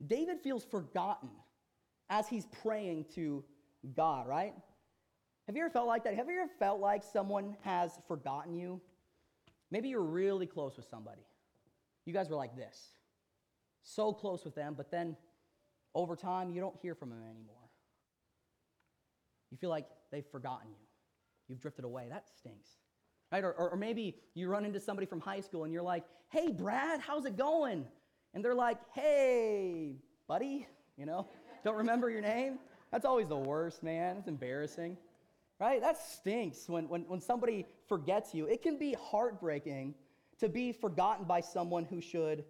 David 0.06 0.38
feels 0.40 0.64
forgotten 0.64 1.30
as 2.08 2.28
he's 2.28 2.46
praying 2.62 3.06
to 3.14 3.44
God, 3.96 4.26
right? 4.26 4.54
Have 5.50 5.56
you 5.56 5.64
ever 5.64 5.72
felt 5.72 5.88
like 5.88 6.04
that? 6.04 6.14
Have 6.14 6.28
you 6.28 6.38
ever 6.38 6.50
felt 6.60 6.78
like 6.78 7.02
someone 7.02 7.56
has 7.62 7.98
forgotten 8.06 8.54
you? 8.54 8.80
Maybe 9.72 9.88
you're 9.88 10.00
really 10.00 10.46
close 10.46 10.76
with 10.76 10.86
somebody. 10.88 11.22
you 12.06 12.12
guys 12.12 12.30
were 12.30 12.36
like 12.36 12.54
this. 12.54 12.90
So 13.82 14.12
close 14.12 14.44
with 14.44 14.54
them, 14.54 14.74
but 14.76 14.92
then 14.92 15.16
over 15.92 16.14
time, 16.14 16.50
you 16.50 16.60
don't 16.60 16.76
hear 16.80 16.94
from 16.94 17.10
them 17.10 17.18
anymore. 17.28 17.68
You 19.50 19.56
feel 19.56 19.70
like 19.70 19.88
they've 20.12 20.24
forgotten 20.24 20.68
you. 20.70 20.86
You've 21.48 21.58
drifted 21.58 21.84
away. 21.84 22.06
That 22.08 22.28
stinks. 22.38 22.68
Right? 23.32 23.42
Or, 23.42 23.50
or, 23.50 23.70
or 23.70 23.76
maybe 23.76 24.18
you 24.34 24.46
run 24.46 24.64
into 24.64 24.78
somebody 24.78 25.04
from 25.04 25.18
high 25.18 25.40
school 25.40 25.64
and 25.64 25.72
you're 25.72 25.82
like, 25.82 26.04
hey, 26.28 26.52
Brad, 26.52 27.00
how's 27.00 27.24
it 27.24 27.36
going? 27.36 27.84
And 28.34 28.44
they're 28.44 28.54
like, 28.54 28.78
hey, 28.94 29.96
buddy, 30.28 30.68
you 30.96 31.06
know, 31.06 31.26
don't 31.64 31.78
remember 31.78 32.08
your 32.08 32.22
name? 32.22 32.60
That's 32.92 33.04
always 33.04 33.26
the 33.26 33.36
worst, 33.36 33.82
man. 33.82 34.16
It's 34.16 34.28
embarrassing. 34.28 34.96
Right? 35.60 35.80
That 35.82 35.98
stinks 35.98 36.68
when, 36.68 36.88
when, 36.88 37.02
when 37.02 37.20
somebody 37.20 37.66
forgets 37.86 38.34
you. 38.34 38.46
It 38.46 38.62
can 38.62 38.78
be 38.78 38.96
heartbreaking 38.98 39.94
to 40.38 40.48
be 40.48 40.72
forgotten 40.72 41.26
by 41.26 41.42
someone 41.42 41.84
who 41.84 42.00
should 42.00 42.44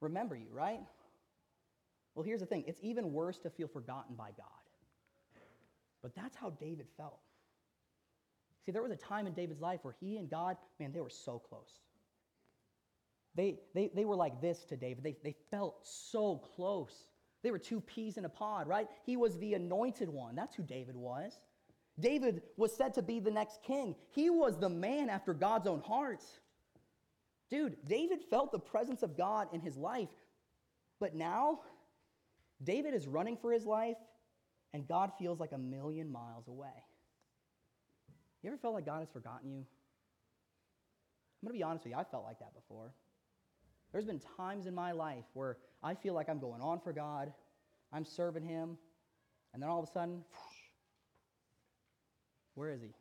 remember 0.00 0.34
you, 0.34 0.48
right? 0.52 0.80
Well, 2.14 2.24
here's 2.24 2.40
the 2.40 2.46
thing 2.46 2.64
it's 2.66 2.80
even 2.82 3.12
worse 3.12 3.38
to 3.40 3.50
feel 3.50 3.68
forgotten 3.68 4.16
by 4.16 4.30
God. 4.36 4.46
But 6.02 6.16
that's 6.16 6.36
how 6.36 6.50
David 6.50 6.86
felt. 6.96 7.20
See, 8.66 8.72
there 8.72 8.82
was 8.82 8.92
a 8.92 8.96
time 8.96 9.28
in 9.28 9.34
David's 9.34 9.60
life 9.60 9.80
where 9.82 9.94
he 10.00 10.16
and 10.16 10.28
God, 10.28 10.56
man, 10.80 10.92
they 10.92 11.00
were 11.00 11.10
so 11.10 11.38
close. 11.38 11.78
They, 13.36 13.60
they, 13.72 13.90
they 13.94 14.04
were 14.04 14.16
like 14.16 14.40
this 14.40 14.64
to 14.64 14.76
David. 14.76 15.04
They, 15.04 15.16
they 15.22 15.36
felt 15.50 15.78
so 15.84 16.38
close. 16.56 17.06
They 17.44 17.52
were 17.52 17.58
two 17.58 17.80
peas 17.80 18.16
in 18.16 18.24
a 18.24 18.28
pod, 18.28 18.66
right? 18.66 18.88
He 19.06 19.16
was 19.16 19.38
the 19.38 19.54
anointed 19.54 20.08
one. 20.08 20.34
That's 20.34 20.56
who 20.56 20.64
David 20.64 20.96
was. 20.96 21.38
David 22.00 22.42
was 22.56 22.74
said 22.76 22.94
to 22.94 23.02
be 23.02 23.20
the 23.20 23.30
next 23.30 23.62
king. 23.62 23.94
He 24.10 24.30
was 24.30 24.58
the 24.58 24.68
man 24.68 25.10
after 25.10 25.34
God's 25.34 25.66
own 25.66 25.80
heart. 25.80 26.22
Dude, 27.50 27.76
David 27.86 28.20
felt 28.30 28.52
the 28.52 28.58
presence 28.58 29.02
of 29.02 29.16
God 29.16 29.48
in 29.52 29.60
his 29.60 29.76
life. 29.76 30.10
But 31.00 31.14
now, 31.14 31.60
David 32.62 32.94
is 32.94 33.06
running 33.06 33.36
for 33.36 33.52
his 33.52 33.64
life, 33.64 33.96
and 34.72 34.86
God 34.86 35.12
feels 35.18 35.40
like 35.40 35.52
a 35.52 35.58
million 35.58 36.10
miles 36.10 36.48
away. 36.48 36.68
You 38.42 38.50
ever 38.50 38.58
felt 38.58 38.74
like 38.74 38.86
God 38.86 39.00
has 39.00 39.08
forgotten 39.08 39.50
you? 39.50 39.58
I'm 39.58 41.48
going 41.48 41.54
to 41.54 41.58
be 41.58 41.62
honest 41.62 41.84
with 41.84 41.92
you, 41.92 41.98
I 41.98 42.04
felt 42.04 42.24
like 42.24 42.38
that 42.40 42.54
before. 42.54 42.92
There's 43.92 44.04
been 44.04 44.20
times 44.36 44.66
in 44.66 44.74
my 44.74 44.92
life 44.92 45.24
where 45.34 45.56
I 45.82 45.94
feel 45.94 46.14
like 46.14 46.28
I'm 46.28 46.40
going 46.40 46.60
on 46.60 46.80
for 46.80 46.92
God, 46.92 47.32
I'm 47.92 48.04
serving 48.04 48.44
Him, 48.44 48.76
and 49.54 49.62
then 49.62 49.70
all 49.70 49.78
of 49.78 49.88
a 49.88 49.92
sudden, 49.92 50.22
where 52.58 52.70
is 52.70 52.82
He? 52.82 52.94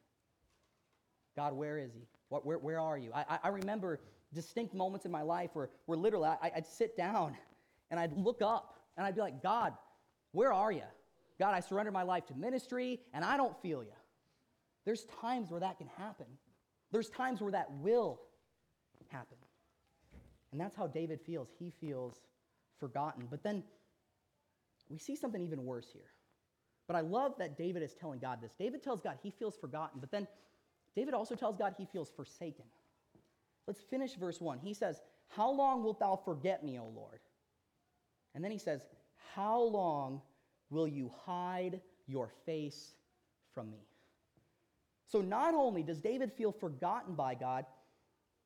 God, 1.36 1.54
where 1.54 1.78
is 1.78 1.92
He? 1.94 2.08
What, 2.30 2.46
where, 2.46 2.58
where 2.58 2.80
are 2.80 2.98
you? 2.98 3.12
I, 3.14 3.40
I 3.44 3.48
remember 3.50 4.00
distinct 4.34 4.74
moments 4.74 5.06
in 5.06 5.12
my 5.12 5.22
life 5.22 5.52
where, 5.54 5.70
where 5.86 5.98
literally 5.98 6.28
I, 6.28 6.52
I'd 6.56 6.68
sit 6.68 6.98
down 6.98 7.36
and 7.90 8.00
I'd 8.00 8.16
look 8.18 8.42
up 8.42 8.76
and 8.98 9.06
I'd 9.06 9.16
be 9.16 9.22
like, 9.22 9.42
God, 9.42 9.74
where 10.32 10.54
are 10.54 10.72
you? 10.72 10.84
God, 11.40 11.54
I 11.54 11.60
surrender 11.60 11.92
my 11.92 12.04
life 12.04 12.26
to 12.28 12.34
ministry 12.34 13.00
and 13.14 13.24
I 13.24 13.38
don't 13.38 13.60
feel 13.62 13.84
you. 13.84 13.92
There's 14.86 15.06
times 15.22 15.50
where 15.52 15.60
that 15.60 15.78
can 15.78 15.88
happen. 15.98 16.26
There's 16.92 17.10
times 17.10 17.42
where 17.42 17.52
that 17.52 17.72
will 17.72 18.22
happen. 19.10 19.38
And 20.52 20.62
that's 20.62 20.76
how 20.76 20.88
David 20.88 21.20
feels. 21.26 21.50
He 21.60 21.72
feels 21.82 22.16
forgotten. 22.80 23.28
But 23.30 23.44
then 23.44 23.64
we 24.90 24.98
see 24.98 25.16
something 25.16 25.42
even 25.42 25.66
worse 25.66 25.88
here. 25.92 26.10
But 26.88 26.96
I 26.96 27.02
love 27.02 27.34
that 27.38 27.58
David 27.58 27.84
is 27.84 27.94
telling 27.94 28.20
God 28.20 28.40
this. 28.42 28.54
David 28.58 28.82
tells 28.82 29.02
God 29.02 29.18
he 29.22 29.32
feels 29.32 29.58
forgotten, 29.58 30.00
but 30.00 30.10
then 30.10 30.28
David 30.96 31.14
also 31.14 31.36
tells 31.36 31.58
God 31.58 31.76
he 31.78 31.86
feels 31.86 32.10
forsaken. 32.10 32.66
Let's 33.68 33.82
finish 33.82 34.16
verse 34.16 34.40
1. 34.40 34.60
He 34.60 34.74
says, 34.74 35.02
How 35.28 35.52
long 35.52 35.84
wilt 35.84 36.00
thou 36.00 36.16
forget 36.16 36.64
me, 36.64 36.80
O 36.80 36.86
Lord? 36.86 37.20
And 38.34 38.44
then 38.44 38.52
he 38.52 38.58
says, 38.58 38.86
How 39.36 39.62
long 39.62 40.22
will 40.70 40.88
you 40.88 41.12
hide 41.26 41.82
your 42.08 42.30
face 42.46 42.94
from 43.54 43.70
me? 43.70 43.86
So 45.08 45.22
not 45.22 45.54
only 45.54 45.84
does 45.84 46.00
David 46.00 46.32
feel 46.34 46.52
forgotten 46.52 47.16
by 47.16 47.36
God, 47.36 47.66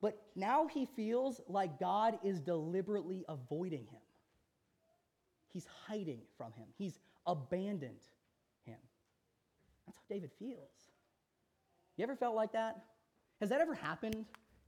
but 0.00 0.20
now 0.34 0.66
he 0.66 0.86
feels 0.96 1.40
like 1.48 1.78
God 1.78 2.18
is 2.24 2.40
deliberately 2.40 3.24
avoiding 3.28 3.86
him. 3.86 4.00
He's 5.52 5.66
hiding 5.86 6.20
from 6.36 6.52
him, 6.52 6.66
he's 6.76 6.98
abandoned. 7.26 8.00
That's 9.86 9.98
how 9.98 10.14
David 10.14 10.30
feels. 10.38 10.90
You 11.96 12.04
ever 12.04 12.16
felt 12.16 12.34
like 12.34 12.52
that? 12.52 12.82
Has 13.40 13.48
that 13.50 13.60
ever 13.60 13.74
happened 13.74 14.24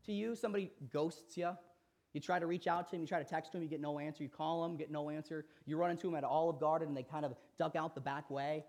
to 0.07 0.13
you? 0.13 0.35
Somebody 0.35 0.71
ghosts 0.93 1.37
you. 1.37 1.51
You 2.13 2.21
try 2.21 2.39
to 2.39 2.47
reach 2.47 2.69
out 2.69 2.89
to 2.91 2.97
him, 2.97 3.03
you 3.03 3.09
try 3.09 3.19
to 3.19 3.29
text 3.29 3.53
him, 3.53 3.63
you 3.63 3.69
get 3.69 3.81
no 3.81 3.99
answer. 3.99 4.23
You 4.23 4.29
call 4.29 4.65
him, 4.65 4.77
get 4.77 4.91
no 4.91 5.11
answer. 5.11 5.45
You 5.67 5.77
run 5.77 5.91
into 5.91 6.09
him 6.09 6.15
at 6.15 6.23
Olive 6.23 6.61
Garden 6.61 6.89
and 6.89 6.97
they 6.97 7.03
kind 7.03 7.25
of 7.25 7.35
duck 7.59 7.75
out 7.75 7.95
the 7.95 8.01
back 8.01 8.31
way, 8.31 8.65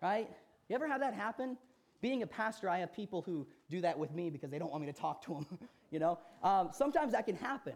right? 0.00 0.28
You 0.68 0.74
ever 0.74 0.88
have 0.88 1.00
that 1.00 1.12
happen? 1.12 1.58
Being 2.00 2.22
a 2.22 2.26
pastor, 2.26 2.68
I 2.68 2.78
have 2.78 2.94
people 2.94 3.20
who 3.22 3.46
do 3.68 3.82
that 3.82 3.98
with 3.98 4.12
me 4.12 4.30
because 4.30 4.50
they 4.50 4.58
don't 4.58 4.70
want 4.70 4.84
me 4.84 4.90
to 4.90 4.98
talk 4.98 5.22
to 5.26 5.34
them. 5.34 5.46
you 5.90 5.98
know, 5.98 6.18
um, 6.42 6.70
sometimes 6.72 7.12
that 7.12 7.26
can 7.26 7.36
happen. 7.36 7.74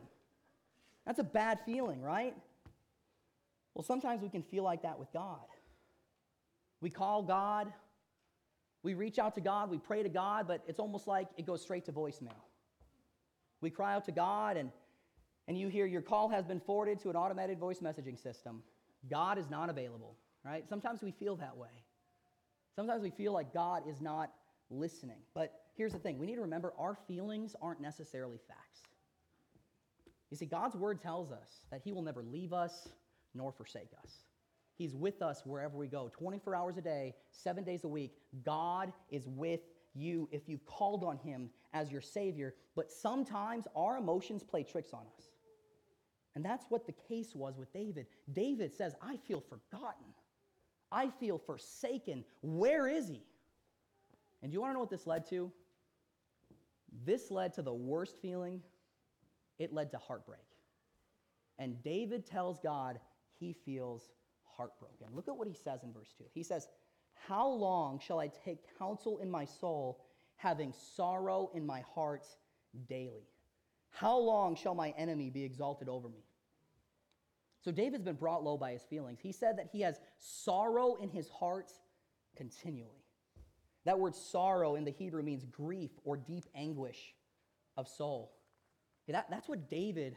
That's 1.04 1.18
a 1.18 1.24
bad 1.24 1.58
feeling, 1.66 2.00
right? 2.00 2.34
Well, 3.74 3.82
sometimes 3.82 4.22
we 4.22 4.28
can 4.28 4.42
feel 4.42 4.64
like 4.64 4.82
that 4.82 4.98
with 4.98 5.12
God. 5.12 5.40
We 6.80 6.90
call 6.90 7.22
God, 7.22 7.72
we 8.82 8.94
reach 8.94 9.18
out 9.18 9.34
to 9.36 9.40
God, 9.40 9.70
we 9.70 9.78
pray 9.78 10.02
to 10.02 10.08
God, 10.08 10.46
but 10.48 10.62
it's 10.66 10.80
almost 10.80 11.06
like 11.06 11.28
it 11.36 11.46
goes 11.46 11.62
straight 11.62 11.84
to 11.86 11.92
voicemail. 11.92 12.42
We 13.60 13.70
cry 13.70 13.94
out 13.94 14.04
to 14.06 14.12
God, 14.12 14.56
and, 14.56 14.70
and 15.46 15.56
you 15.56 15.68
hear 15.68 15.86
your 15.86 16.02
call 16.02 16.28
has 16.30 16.44
been 16.44 16.60
forwarded 16.60 17.00
to 17.00 17.10
an 17.10 17.16
automated 17.16 17.58
voice 17.58 17.78
messaging 17.78 18.20
system. 18.20 18.62
God 19.08 19.38
is 19.38 19.48
not 19.48 19.70
available, 19.70 20.16
right? 20.44 20.68
Sometimes 20.68 21.02
we 21.02 21.12
feel 21.12 21.36
that 21.36 21.56
way. 21.56 21.68
Sometimes 22.74 23.02
we 23.02 23.10
feel 23.10 23.32
like 23.32 23.54
God 23.54 23.84
is 23.88 24.00
not 24.00 24.32
listening. 24.70 25.18
But 25.34 25.52
here's 25.76 25.92
the 25.92 25.98
thing 25.98 26.18
we 26.18 26.26
need 26.26 26.36
to 26.36 26.42
remember 26.42 26.72
our 26.78 26.96
feelings 27.06 27.54
aren't 27.62 27.80
necessarily 27.80 28.38
facts. 28.48 28.80
You 30.30 30.36
see, 30.36 30.46
God's 30.46 30.74
word 30.74 31.00
tells 31.00 31.30
us 31.30 31.48
that 31.70 31.82
He 31.84 31.92
will 31.92 32.02
never 32.02 32.22
leave 32.22 32.52
us 32.52 32.88
nor 33.34 33.52
forsake 33.52 33.90
us. 34.02 34.10
He's 34.76 34.94
with 34.94 35.22
us 35.22 35.42
wherever 35.44 35.76
we 35.76 35.86
go, 35.86 36.10
24 36.12 36.54
hours 36.54 36.76
a 36.76 36.80
day, 36.80 37.14
seven 37.30 37.64
days 37.64 37.84
a 37.84 37.88
week. 37.88 38.16
God 38.44 38.92
is 39.10 39.28
with 39.28 39.60
you 39.94 40.28
if 40.32 40.48
you've 40.48 40.64
called 40.64 41.04
on 41.04 41.18
Him 41.18 41.50
as 41.74 41.92
your 41.92 42.00
Savior. 42.00 42.54
But 42.74 42.90
sometimes 42.90 43.66
our 43.76 43.98
emotions 43.98 44.42
play 44.42 44.62
tricks 44.62 44.92
on 44.92 45.04
us. 45.18 45.26
And 46.34 46.44
that's 46.44 46.64
what 46.70 46.86
the 46.86 46.94
case 47.08 47.34
was 47.34 47.58
with 47.58 47.72
David. 47.72 48.06
David 48.32 48.72
says, 48.72 48.94
I 49.02 49.18
feel 49.18 49.40
forgotten. 49.40 50.06
I 50.90 51.10
feel 51.20 51.38
forsaken. 51.38 52.24
Where 52.40 52.88
is 52.88 53.08
he? 53.08 53.22
And 54.42 54.50
do 54.50 54.54
you 54.54 54.60
want 54.60 54.70
to 54.70 54.74
know 54.74 54.80
what 54.80 54.90
this 54.90 55.06
led 55.06 55.28
to? 55.28 55.52
This 57.04 57.30
led 57.30 57.52
to 57.54 57.62
the 57.62 57.72
worst 57.72 58.16
feeling. 58.20 58.62
It 59.58 59.72
led 59.72 59.90
to 59.92 59.98
heartbreak. 59.98 60.40
And 61.58 61.82
David 61.82 62.26
tells 62.26 62.58
God 62.58 62.98
he 63.38 63.52
feels 63.52 64.10
heartbroken. 64.56 65.08
Look 65.14 65.28
at 65.28 65.36
what 65.36 65.48
he 65.48 65.54
says 65.54 65.82
in 65.82 65.92
verse 65.92 66.14
2. 66.18 66.24
He 66.34 66.42
says, 66.42 66.68
How 67.26 67.48
long 67.48 67.98
shall 67.98 68.20
I 68.20 68.28
take 68.44 68.58
counsel 68.78 69.18
in 69.18 69.30
my 69.30 69.44
soul, 69.44 70.04
having 70.36 70.72
sorrow 70.94 71.50
in 71.54 71.66
my 71.66 71.82
heart 71.94 72.26
daily? 72.88 73.28
How 73.90 74.16
long 74.16 74.56
shall 74.56 74.74
my 74.74 74.90
enemy 74.96 75.30
be 75.30 75.44
exalted 75.44 75.88
over 75.88 76.08
me? 76.08 76.24
So 77.60 77.70
David's 77.70 78.02
been 78.02 78.16
brought 78.16 78.42
low 78.42 78.56
by 78.56 78.72
his 78.72 78.82
feelings. 78.82 79.20
He 79.22 79.32
said 79.32 79.58
that 79.58 79.68
he 79.70 79.82
has 79.82 80.00
sorrow 80.18 80.96
in 80.96 81.10
his 81.10 81.28
heart 81.28 81.70
continually. 82.36 83.04
That 83.84 83.98
word 83.98 84.14
sorrow 84.14 84.74
in 84.74 84.84
the 84.84 84.90
Hebrew 84.90 85.22
means 85.22 85.44
grief 85.44 85.90
or 86.04 86.16
deep 86.16 86.44
anguish 86.54 87.14
of 87.76 87.86
soul. 87.86 88.32
That, 89.08 89.28
that's 89.30 89.48
what 89.48 89.68
David 89.68 90.16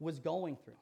was 0.00 0.18
going 0.18 0.56
through. 0.64 0.74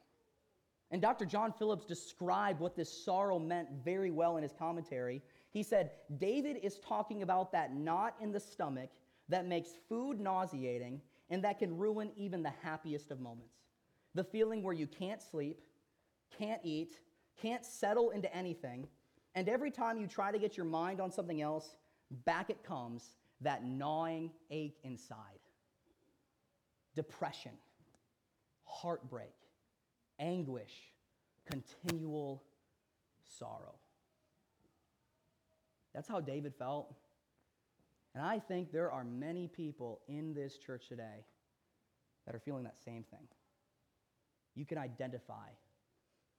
And 0.95 1.01
Dr. 1.01 1.25
John 1.25 1.51
Phillips 1.51 1.83
described 1.83 2.61
what 2.61 2.73
this 2.73 2.89
sorrow 2.89 3.37
meant 3.37 3.67
very 3.83 4.11
well 4.11 4.37
in 4.37 4.43
his 4.43 4.53
commentary. 4.53 5.21
He 5.51 5.61
said, 5.61 5.91
David 6.19 6.55
is 6.63 6.79
talking 6.79 7.21
about 7.21 7.51
that 7.51 7.75
knot 7.75 8.15
in 8.21 8.31
the 8.31 8.39
stomach 8.39 8.91
that 9.27 9.45
makes 9.45 9.71
food 9.89 10.21
nauseating 10.21 11.01
and 11.29 11.43
that 11.43 11.59
can 11.59 11.77
ruin 11.77 12.11
even 12.15 12.41
the 12.41 12.53
happiest 12.63 13.11
of 13.11 13.19
moments 13.19 13.57
the 14.13 14.23
feeling 14.23 14.63
where 14.63 14.73
you 14.73 14.87
can't 14.87 15.21
sleep, 15.21 15.59
can't 16.39 16.61
eat, 16.63 17.01
can't 17.41 17.65
settle 17.65 18.11
into 18.11 18.33
anything, 18.33 18.87
and 19.33 19.49
every 19.49 19.71
time 19.71 19.99
you 19.99 20.07
try 20.07 20.31
to 20.31 20.39
get 20.39 20.55
your 20.55 20.65
mind 20.65 21.01
on 21.01 21.11
something 21.11 21.41
else, 21.41 21.75
back 22.23 22.49
it 22.49 22.63
comes 22.63 23.17
that 23.41 23.65
gnawing 23.65 24.31
ache 24.49 24.77
inside. 24.85 25.41
Depression, 26.95 27.51
heartbreak, 28.63 29.33
anguish, 30.19 30.71
continual 31.49 32.43
sorrow. 33.39 33.75
That's 35.93 36.07
how 36.07 36.19
David 36.19 36.53
felt. 36.57 36.93
And 38.13 38.23
I 38.23 38.39
think 38.39 38.71
there 38.71 38.91
are 38.91 39.03
many 39.03 39.47
people 39.47 40.01
in 40.07 40.33
this 40.33 40.57
church 40.57 40.87
today 40.87 41.25
that 42.25 42.35
are 42.35 42.39
feeling 42.39 42.63
that 42.63 42.79
same 42.83 43.03
thing. 43.03 43.27
you 44.55 44.65
can 44.65 44.77
identify 44.77 45.49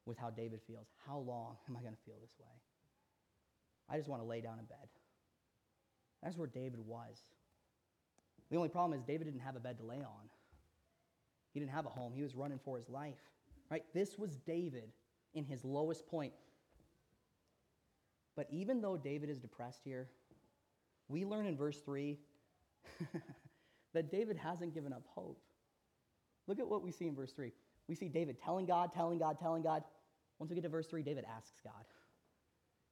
with 0.06 0.16
how 0.16 0.30
David 0.30 0.60
feels. 0.66 0.86
How 1.06 1.18
long 1.18 1.56
am 1.68 1.76
I 1.76 1.80
going 1.80 1.92
to 1.92 2.00
feel 2.06 2.14
this 2.20 2.32
way? 2.38 2.54
I 3.90 3.96
just 3.96 4.08
want 4.08 4.22
to 4.22 4.26
lay 4.26 4.40
down 4.40 4.58
in 4.58 4.64
bed. 4.64 4.88
That's 6.22 6.36
where 6.36 6.48
David 6.48 6.80
was. 6.86 7.18
The 8.50 8.56
only 8.56 8.68
problem 8.68 8.98
is 8.98 9.04
David 9.04 9.24
didn't 9.24 9.40
have 9.40 9.56
a 9.56 9.60
bed 9.60 9.78
to 9.78 9.84
lay 9.84 9.96
on. 9.96 10.30
He 11.52 11.60
didn't 11.60 11.72
have 11.72 11.86
a 11.86 11.90
home. 11.90 12.12
He 12.14 12.22
was 12.22 12.34
running 12.34 12.60
for 12.64 12.78
his 12.78 12.88
life. 12.88 13.14
Right? 13.70 13.84
This 13.94 14.18
was 14.18 14.36
David 14.36 14.92
in 15.34 15.44
his 15.44 15.64
lowest 15.64 16.06
point. 16.06 16.32
But 18.36 18.46
even 18.50 18.80
though 18.80 18.96
David 18.96 19.30
is 19.30 19.38
depressed 19.38 19.80
here, 19.84 20.08
we 21.08 21.24
learn 21.24 21.46
in 21.46 21.56
verse 21.56 21.80
3 21.80 22.18
that 23.94 24.10
David 24.10 24.36
hasn't 24.36 24.74
given 24.74 24.92
up 24.92 25.02
hope. 25.06 25.40
Look 26.46 26.58
at 26.60 26.68
what 26.68 26.82
we 26.82 26.92
see 26.92 27.06
in 27.06 27.14
verse 27.14 27.32
3. 27.32 27.52
We 27.88 27.94
see 27.94 28.08
David 28.08 28.36
telling 28.42 28.66
God, 28.66 28.92
telling 28.92 29.18
God, 29.18 29.38
telling 29.38 29.62
God. 29.62 29.82
Once 30.38 30.50
we 30.50 30.54
get 30.54 30.62
to 30.62 30.68
verse 30.68 30.86
3, 30.86 31.02
David 31.02 31.24
asks 31.34 31.60
God. 31.64 31.84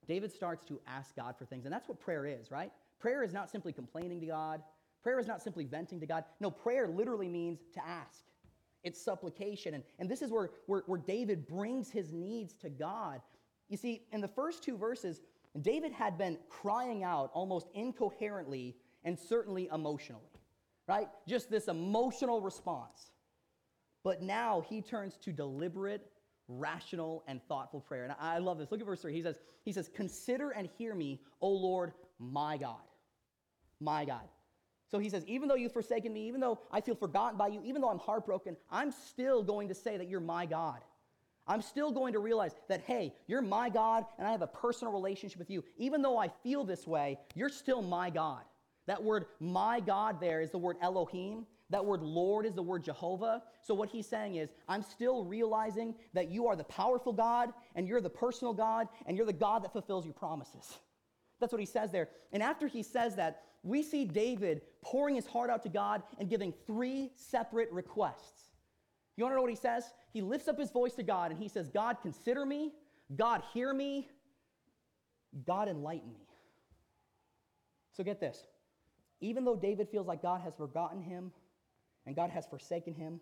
David 0.06 0.32
starts 0.32 0.64
to 0.66 0.80
ask 0.86 1.14
God 1.16 1.34
for 1.38 1.44
things, 1.46 1.64
and 1.64 1.72
that's 1.72 1.88
what 1.88 1.98
prayer 2.00 2.26
is, 2.26 2.50
right? 2.50 2.70
Prayer 3.00 3.22
is 3.22 3.32
not 3.32 3.50
simply 3.50 3.72
complaining 3.72 4.20
to 4.20 4.26
God. 4.26 4.62
Prayer 5.02 5.18
is 5.18 5.26
not 5.26 5.42
simply 5.42 5.64
venting 5.64 6.00
to 6.00 6.06
God. 6.06 6.24
No, 6.40 6.50
prayer 6.50 6.88
literally 6.88 7.28
means 7.28 7.60
to 7.74 7.86
ask. 7.86 8.24
It's 8.84 9.00
supplication. 9.00 9.74
And, 9.74 9.84
and 9.98 10.08
this 10.08 10.22
is 10.22 10.30
where, 10.30 10.50
where, 10.66 10.82
where 10.86 11.00
David 11.00 11.46
brings 11.46 11.90
his 11.90 12.12
needs 12.12 12.54
to 12.56 12.68
God. 12.68 13.20
You 13.68 13.76
see, 13.76 14.02
in 14.12 14.20
the 14.20 14.28
first 14.28 14.62
two 14.62 14.76
verses, 14.76 15.22
David 15.60 15.92
had 15.92 16.18
been 16.18 16.38
crying 16.48 17.02
out 17.02 17.30
almost 17.32 17.68
incoherently 17.74 18.76
and 19.04 19.18
certainly 19.18 19.68
emotionally, 19.72 20.22
right? 20.86 21.08
Just 21.26 21.50
this 21.50 21.68
emotional 21.68 22.40
response. 22.40 23.10
But 24.02 24.22
now 24.22 24.62
he 24.68 24.82
turns 24.82 25.16
to 25.22 25.32
deliberate, 25.32 26.06
rational, 26.48 27.24
and 27.26 27.40
thoughtful 27.48 27.80
prayer. 27.80 28.04
And 28.04 28.14
I 28.20 28.38
love 28.38 28.58
this. 28.58 28.70
Look 28.70 28.80
at 28.80 28.86
verse 28.86 29.00
3. 29.00 29.14
He 29.14 29.22
says, 29.22 29.38
he 29.64 29.72
says, 29.72 29.88
Consider 29.94 30.50
and 30.50 30.68
hear 30.76 30.94
me, 30.94 31.22
O 31.40 31.48
Lord, 31.48 31.92
my 32.18 32.58
God. 32.58 32.82
My 33.80 34.04
God. 34.04 34.28
So 34.94 35.00
he 35.00 35.08
says, 35.08 35.24
even 35.26 35.48
though 35.48 35.56
you've 35.56 35.72
forsaken 35.72 36.12
me, 36.12 36.28
even 36.28 36.40
though 36.40 36.60
I 36.70 36.80
feel 36.80 36.94
forgotten 36.94 37.36
by 37.36 37.48
you, 37.48 37.60
even 37.64 37.82
though 37.82 37.90
I'm 37.90 37.98
heartbroken, 37.98 38.56
I'm 38.70 38.92
still 38.92 39.42
going 39.42 39.66
to 39.66 39.74
say 39.74 39.96
that 39.96 40.06
you're 40.06 40.20
my 40.20 40.46
God. 40.46 40.78
I'm 41.48 41.62
still 41.62 41.90
going 41.90 42.12
to 42.12 42.20
realize 42.20 42.54
that, 42.68 42.82
hey, 42.82 43.12
you're 43.26 43.42
my 43.42 43.70
God 43.70 44.04
and 44.18 44.28
I 44.28 44.30
have 44.30 44.42
a 44.42 44.46
personal 44.46 44.92
relationship 44.92 45.40
with 45.40 45.50
you. 45.50 45.64
Even 45.78 46.00
though 46.00 46.16
I 46.16 46.28
feel 46.44 46.62
this 46.62 46.86
way, 46.86 47.18
you're 47.34 47.48
still 47.48 47.82
my 47.82 48.08
God. 48.08 48.42
That 48.86 49.02
word 49.02 49.24
my 49.40 49.80
God 49.80 50.20
there 50.20 50.40
is 50.40 50.52
the 50.52 50.58
word 50.58 50.76
Elohim. 50.80 51.44
That 51.70 51.84
word 51.84 52.00
Lord 52.00 52.46
is 52.46 52.54
the 52.54 52.62
word 52.62 52.84
Jehovah. 52.84 53.42
So 53.62 53.74
what 53.74 53.88
he's 53.88 54.06
saying 54.06 54.36
is, 54.36 54.50
I'm 54.68 54.82
still 54.82 55.24
realizing 55.24 55.96
that 56.12 56.30
you 56.30 56.46
are 56.46 56.54
the 56.54 56.62
powerful 56.62 57.12
God 57.12 57.52
and 57.74 57.88
you're 57.88 58.00
the 58.00 58.08
personal 58.08 58.54
God 58.54 58.86
and 59.06 59.16
you're 59.16 59.26
the 59.26 59.32
God 59.32 59.64
that 59.64 59.72
fulfills 59.72 60.04
your 60.04 60.14
promises. 60.14 60.78
That's 61.40 61.52
what 61.52 61.58
he 61.58 61.66
says 61.66 61.90
there. 61.90 62.10
And 62.32 62.44
after 62.44 62.68
he 62.68 62.84
says 62.84 63.16
that, 63.16 63.42
we 63.64 63.82
see 63.82 64.04
David 64.04 64.60
pouring 64.82 65.16
his 65.16 65.26
heart 65.26 65.50
out 65.50 65.62
to 65.62 65.68
God 65.68 66.02
and 66.18 66.28
giving 66.28 66.52
three 66.66 67.10
separate 67.16 67.72
requests. 67.72 68.50
You 69.16 69.24
want 69.24 69.32
to 69.32 69.36
know 69.36 69.42
what 69.42 69.50
he 69.50 69.56
says? 69.56 69.84
He 70.12 70.20
lifts 70.20 70.48
up 70.48 70.58
his 70.58 70.70
voice 70.70 70.92
to 70.94 71.02
God 71.02 71.30
and 71.30 71.40
he 71.40 71.48
says, 71.48 71.70
God, 71.70 71.96
consider 72.02 72.44
me. 72.44 72.72
God, 73.16 73.42
hear 73.52 73.72
me. 73.72 74.08
God, 75.46 75.68
enlighten 75.68 76.12
me. 76.12 76.26
So 77.96 78.04
get 78.04 78.20
this. 78.20 78.46
Even 79.20 79.44
though 79.44 79.56
David 79.56 79.88
feels 79.88 80.06
like 80.06 80.20
God 80.20 80.42
has 80.42 80.54
forgotten 80.54 81.00
him 81.00 81.32
and 82.06 82.14
God 82.14 82.30
has 82.30 82.46
forsaken 82.46 82.92
him, 82.92 83.20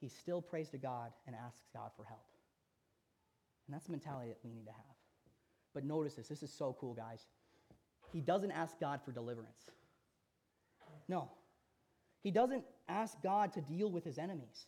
he 0.00 0.08
still 0.08 0.40
prays 0.40 0.68
to 0.70 0.78
God 0.78 1.10
and 1.26 1.34
asks 1.34 1.66
God 1.74 1.90
for 1.96 2.04
help. 2.04 2.20
And 3.66 3.74
that's 3.74 3.86
the 3.86 3.92
mentality 3.92 4.28
that 4.28 4.38
we 4.44 4.50
need 4.50 4.66
to 4.66 4.72
have. 4.72 4.96
But 5.74 5.84
notice 5.84 6.14
this 6.14 6.28
this 6.28 6.42
is 6.42 6.52
so 6.52 6.76
cool, 6.78 6.94
guys. 6.94 7.26
He 8.12 8.20
doesn't 8.20 8.50
ask 8.50 8.78
God 8.80 9.00
for 9.04 9.12
deliverance. 9.12 9.66
No. 11.08 11.30
He 12.22 12.30
doesn't 12.30 12.64
ask 12.88 13.16
God 13.22 13.52
to 13.54 13.60
deal 13.60 13.90
with 13.90 14.04
his 14.04 14.18
enemies. 14.18 14.66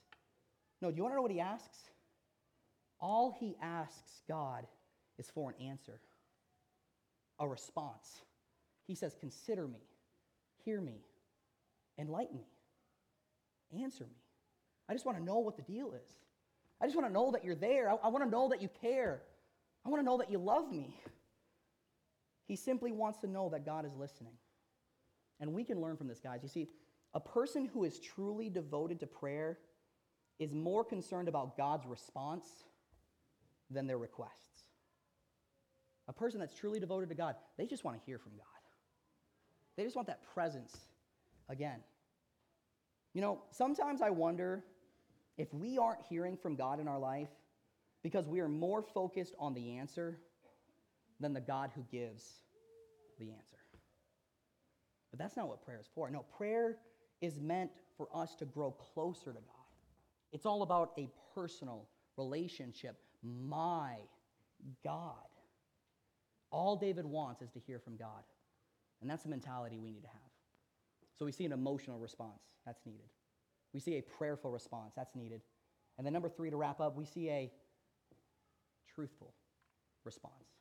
No, 0.81 0.91
do 0.91 0.97
you 0.97 1.03
want 1.03 1.13
to 1.13 1.17
know 1.17 1.23
what 1.23 1.31
he 1.31 1.41
asks? 1.41 1.79
All 3.01 3.35
he 3.39 3.57
asks 3.63 4.23
God 4.29 4.67
is 5.19 5.31
for 5.31 5.51
an 5.51 5.67
answer, 5.67 6.01
a 7.39 7.49
response. 7.49 8.23
He 8.87 8.95
says, 8.95 9.15
Consider 9.19 9.67
me 9.67 9.81
hear 10.65 10.81
me, 10.81 11.01
enlighten 11.99 12.39
me, 12.39 13.83
answer 13.83 14.05
me. 14.05 14.17
I 14.89 14.93
just 14.93 15.07
want 15.07 15.19
to 15.19 15.25
know 15.25 15.39
what 15.39 15.57
the 15.57 15.63
deal 15.63 15.93
is. 15.93 16.09
I 16.81 16.87
just 16.87 16.97
want 16.97 17.09
to 17.09 17.13
know 17.13 17.31
that 17.33 17.45
you're 17.45 17.55
there. 17.55 17.91
I, 17.91 17.95
I 17.95 18.09
want 18.09 18.25
to 18.25 18.31
know 18.31 18.49
that 18.49 18.63
you 18.63 18.69
care. 18.81 19.23
I 19.85 19.89
want 19.89 20.01
to 20.01 20.05
know 20.05 20.19
that 20.19 20.31
you 20.31 20.39
love 20.39 20.71
me. 20.71 20.95
He 22.51 22.57
simply 22.57 22.91
wants 22.91 23.19
to 23.19 23.29
know 23.29 23.49
that 23.51 23.65
God 23.65 23.87
is 23.87 23.95
listening. 23.95 24.33
And 25.39 25.53
we 25.53 25.63
can 25.63 25.81
learn 25.81 25.97
from 25.97 26.09
this, 26.09 26.19
guys. 26.19 26.41
You 26.43 26.49
see, 26.49 26.69
a 27.15 27.21
person 27.21 27.71
who 27.73 27.85
is 27.85 28.01
truly 28.01 28.49
devoted 28.49 28.99
to 28.99 29.07
prayer 29.07 29.59
is 30.41 30.53
more 30.53 30.85
concerned 30.85 31.29
about 31.29 31.57
God's 31.57 31.87
response 31.87 32.49
than 33.71 33.87
their 33.87 33.99
requests. 33.99 34.65
A 36.09 36.13
person 36.13 36.41
that's 36.41 36.53
truly 36.53 36.81
devoted 36.81 37.09
to 37.11 37.15
God, 37.15 37.37
they 37.57 37.67
just 37.67 37.85
want 37.85 37.97
to 37.97 38.05
hear 38.05 38.19
from 38.19 38.33
God. 38.33 38.47
They 39.77 39.85
just 39.85 39.95
want 39.95 40.09
that 40.09 40.25
presence 40.35 40.77
again. 41.49 41.79
You 43.15 43.21
know, 43.21 43.43
sometimes 43.53 44.03
I 44.03 44.11
wonder 44.11 44.65
if 45.39 45.55
we 45.55 45.79
aren't 45.79 46.03
hearing 46.09 46.37
from 46.37 46.57
God 46.57 46.81
in 46.81 46.89
our 46.89 46.99
life 46.99 47.31
because 48.03 48.27
we 48.27 48.41
are 48.41 48.49
more 48.49 48.83
focused 48.83 49.37
on 49.39 49.55
the 49.55 49.77
answer 49.77 50.19
than 51.21 51.33
the 51.33 51.41
God 51.41 51.71
who 51.75 51.85
gives 51.91 52.41
the 53.19 53.31
answer. 53.31 53.57
But 55.11 55.19
that's 55.19 55.37
not 55.37 55.49
what 55.49 55.65
prayer 55.65 55.79
is 55.81 55.89
for. 55.95 56.11
No, 56.11 56.25
prayer 56.37 56.79
is 57.21 57.39
meant 57.39 57.71
for 57.97 58.09
us 58.15 58.35
to 58.37 58.45
grow 58.45 58.71
closer 58.71 59.33
to 59.33 59.41
God. 59.41 59.61
It's 60.33 60.47
all 60.47 60.63
about 60.63 60.93
a 60.97 61.09
personal 61.35 61.89
relationship. 62.17 62.97
My 63.23 63.97
God. 64.85 65.15
All 66.51 66.77
David 66.77 67.07
wants 67.07 67.43
is 67.43 67.51
to 67.51 67.59
hear 67.61 67.79
from 67.79 67.97
God. 67.97 68.23
And 69.01 69.11
that's 69.11 69.23
the 69.23 69.29
mentality 69.29 69.79
we 69.79 69.91
need 69.91 70.03
to 70.03 70.09
have. 70.09 70.17
So 71.19 71.25
we 71.25 71.33
see 71.33 71.45
an 71.45 71.53
emotional 71.53 71.99
response, 71.99 72.41
that's 72.65 72.81
needed. 72.87 73.09
We 73.73 73.81
see 73.81 73.99
a 73.99 74.03
prayerful 74.03 74.51
response, 74.51 74.93
that's 74.97 75.15
needed. 75.15 75.43
And 75.99 76.07
then 76.07 76.13
number 76.13 76.29
three, 76.29 76.51
to 76.51 76.57
wrap 76.57 76.81
up, 76.81 76.97
we 76.97 77.05
see 77.05 77.29
a 77.29 77.51
truthful 78.95 79.35
response. 80.05 80.60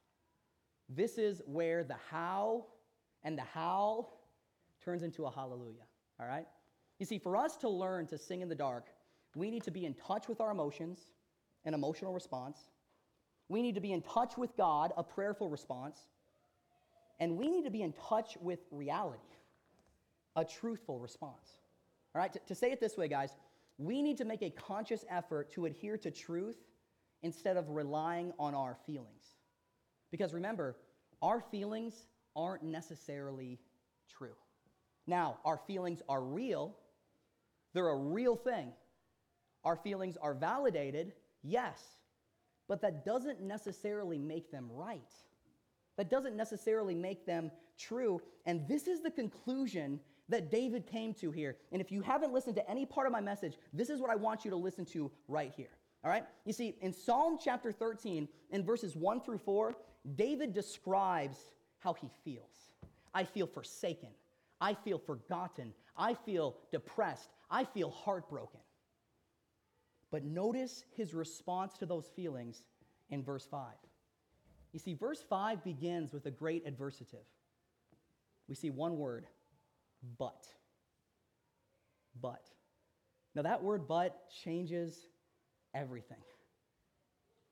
This 0.90 1.18
is 1.18 1.42
where 1.46 1.84
the 1.84 1.96
how 2.10 2.66
and 3.24 3.38
the 3.38 3.44
how 3.44 4.08
turns 4.84 5.04
into 5.04 5.26
a 5.26 5.32
hallelujah, 5.32 5.86
all 6.20 6.28
right? 6.28 6.48
You 7.00 7.06
see, 7.06 7.20
for 7.20 7.38
us 7.38 7.56
to 7.58 7.70
learn 7.70 8.08
to 8.08 8.18
sing 8.18 8.42
in 8.42 8.50
the 8.50 8.56
dark, 8.56 8.88
we 9.36 9.52
need 9.52 9.64
to 9.64 9.72
be 9.72 9.86
in 9.86 9.94
touch 9.94 10.28
with 10.28 10.42
our 10.42 10.52
emotions, 10.52 11.00
an 11.66 11.74
emotional 11.74 12.14
response. 12.14 12.58
We 13.48 13.62
need 13.62 13.76
to 13.76 13.82
be 13.82 13.94
in 13.94 14.02
touch 14.02 14.38
with 14.38 14.56
God, 14.58 14.92
a 14.98 15.04
prayerful 15.04 15.50
response. 15.50 16.00
And 17.20 17.38
we 17.38 17.50
need 17.50 17.64
to 17.66 17.70
be 17.70 17.82
in 17.82 17.94
touch 17.94 18.38
with 18.42 18.60
reality, 18.72 19.20
a 20.36 20.46
truthful 20.46 21.00
response. 21.00 21.60
All 22.16 22.22
right, 22.22 22.32
to, 22.34 22.40
to, 22.48 22.56
say 22.56 22.72
it 22.72 22.80
this 22.80 22.98
way, 22.98 23.08
guys, 23.08 23.32
we 23.78 24.02
need 24.02 24.18
to 24.18 24.26
make 24.26 24.42
a 24.42 24.50
conscious 24.50 25.06
effort 25.10 25.52
to 25.52 25.66
adhere 25.66 25.98
to 25.98 26.10
truth 26.10 26.58
instead 27.22 27.58
of 27.58 27.70
relying 27.70 28.34
on 28.40 28.56
our 28.56 28.76
feelings. 28.86 29.39
Because 30.12 30.34
remember, 30.34 30.78
our 31.22 31.42
feelings 31.52 32.08
aren't 32.36 32.64
necessarily 32.64 33.60
true. 34.10 34.36
Now, 35.08 35.38
our 35.46 35.60
feelings 35.68 36.02
are 36.08 36.22
real, 36.22 36.76
they're 37.74 37.90
a 37.90 37.98
real 37.98 38.36
thing. 38.36 38.72
Our 39.66 39.76
feelings 39.76 40.18
are 40.22 40.34
validated, 40.34 41.14
yes, 41.44 41.84
but 42.68 42.82
that 42.82 43.04
doesn't 43.04 43.42
necessarily 43.42 44.18
make 44.18 44.52
them 44.52 44.70
right. 44.72 45.12
That 45.98 46.10
doesn't 46.10 46.38
necessarily 46.38 46.96
make 46.96 47.26
them 47.26 47.52
true. 47.78 48.22
And 48.46 48.66
this 48.70 48.88
is 48.88 49.02
the 49.02 49.12
conclusion 49.12 50.00
that 50.30 50.50
David 50.50 50.88
came 50.88 51.14
to 51.16 51.32
here. 51.32 51.58
And 51.72 51.82
if 51.82 51.92
you 51.92 52.02
haven't 52.02 52.32
listened 52.32 52.56
to 52.56 52.70
any 52.70 52.86
part 52.86 53.08
of 53.08 53.12
my 53.12 53.20
message, 53.20 53.58
this 53.74 53.90
is 53.90 54.00
what 54.00 54.10
I 54.10 54.16
want 54.16 54.46
you 54.46 54.52
to 54.52 54.58
listen 54.58 54.86
to 54.86 55.12
right 55.28 55.52
here. 55.58 55.79
All 56.04 56.10
right? 56.10 56.24
You 56.46 56.54
see, 56.54 56.76
in 56.82 56.94
Psalm 56.94 57.38
chapter 57.44 57.72
13, 57.72 58.28
in 58.52 58.64
verses 58.64 58.96
1 58.96 59.22
through 59.22 59.40
4, 59.40 59.76
David 60.16 60.54
describes 60.54 61.38
how 61.80 61.94
he 61.94 62.10
feels. 62.24 62.72
I 63.14 63.24
feel 63.24 63.48
forsaken. 63.48 64.10
I 64.62 64.74
feel 64.74 64.98
forgotten. 64.98 65.74
I 65.98 66.14
feel 66.14 66.58
depressed. 66.72 67.30
I 67.50 67.66
feel 67.66 67.90
heartbroken. 67.90 68.60
But 70.12 70.24
notice 70.24 70.86
his 70.96 71.14
response 71.14 71.78
to 71.80 71.86
those 71.86 72.10
feelings 72.16 72.64
in 73.10 73.24
verse 73.24 73.46
5. 73.50 73.74
You 74.72 74.80
see, 74.80 74.94
verse 74.94 75.24
5 75.28 75.64
begins 75.64 76.14
with 76.14 76.26
a 76.26 76.32
great 76.32 76.66
adversative. 76.66 77.26
We 78.48 78.56
see 78.56 78.70
one 78.70 78.98
word, 78.98 79.28
but. 80.18 80.48
But. 82.22 82.44
Now, 83.36 83.44
that 83.44 83.64
word 83.64 83.88
but 83.88 84.30
changes 84.44 85.08
everything. 85.74 86.18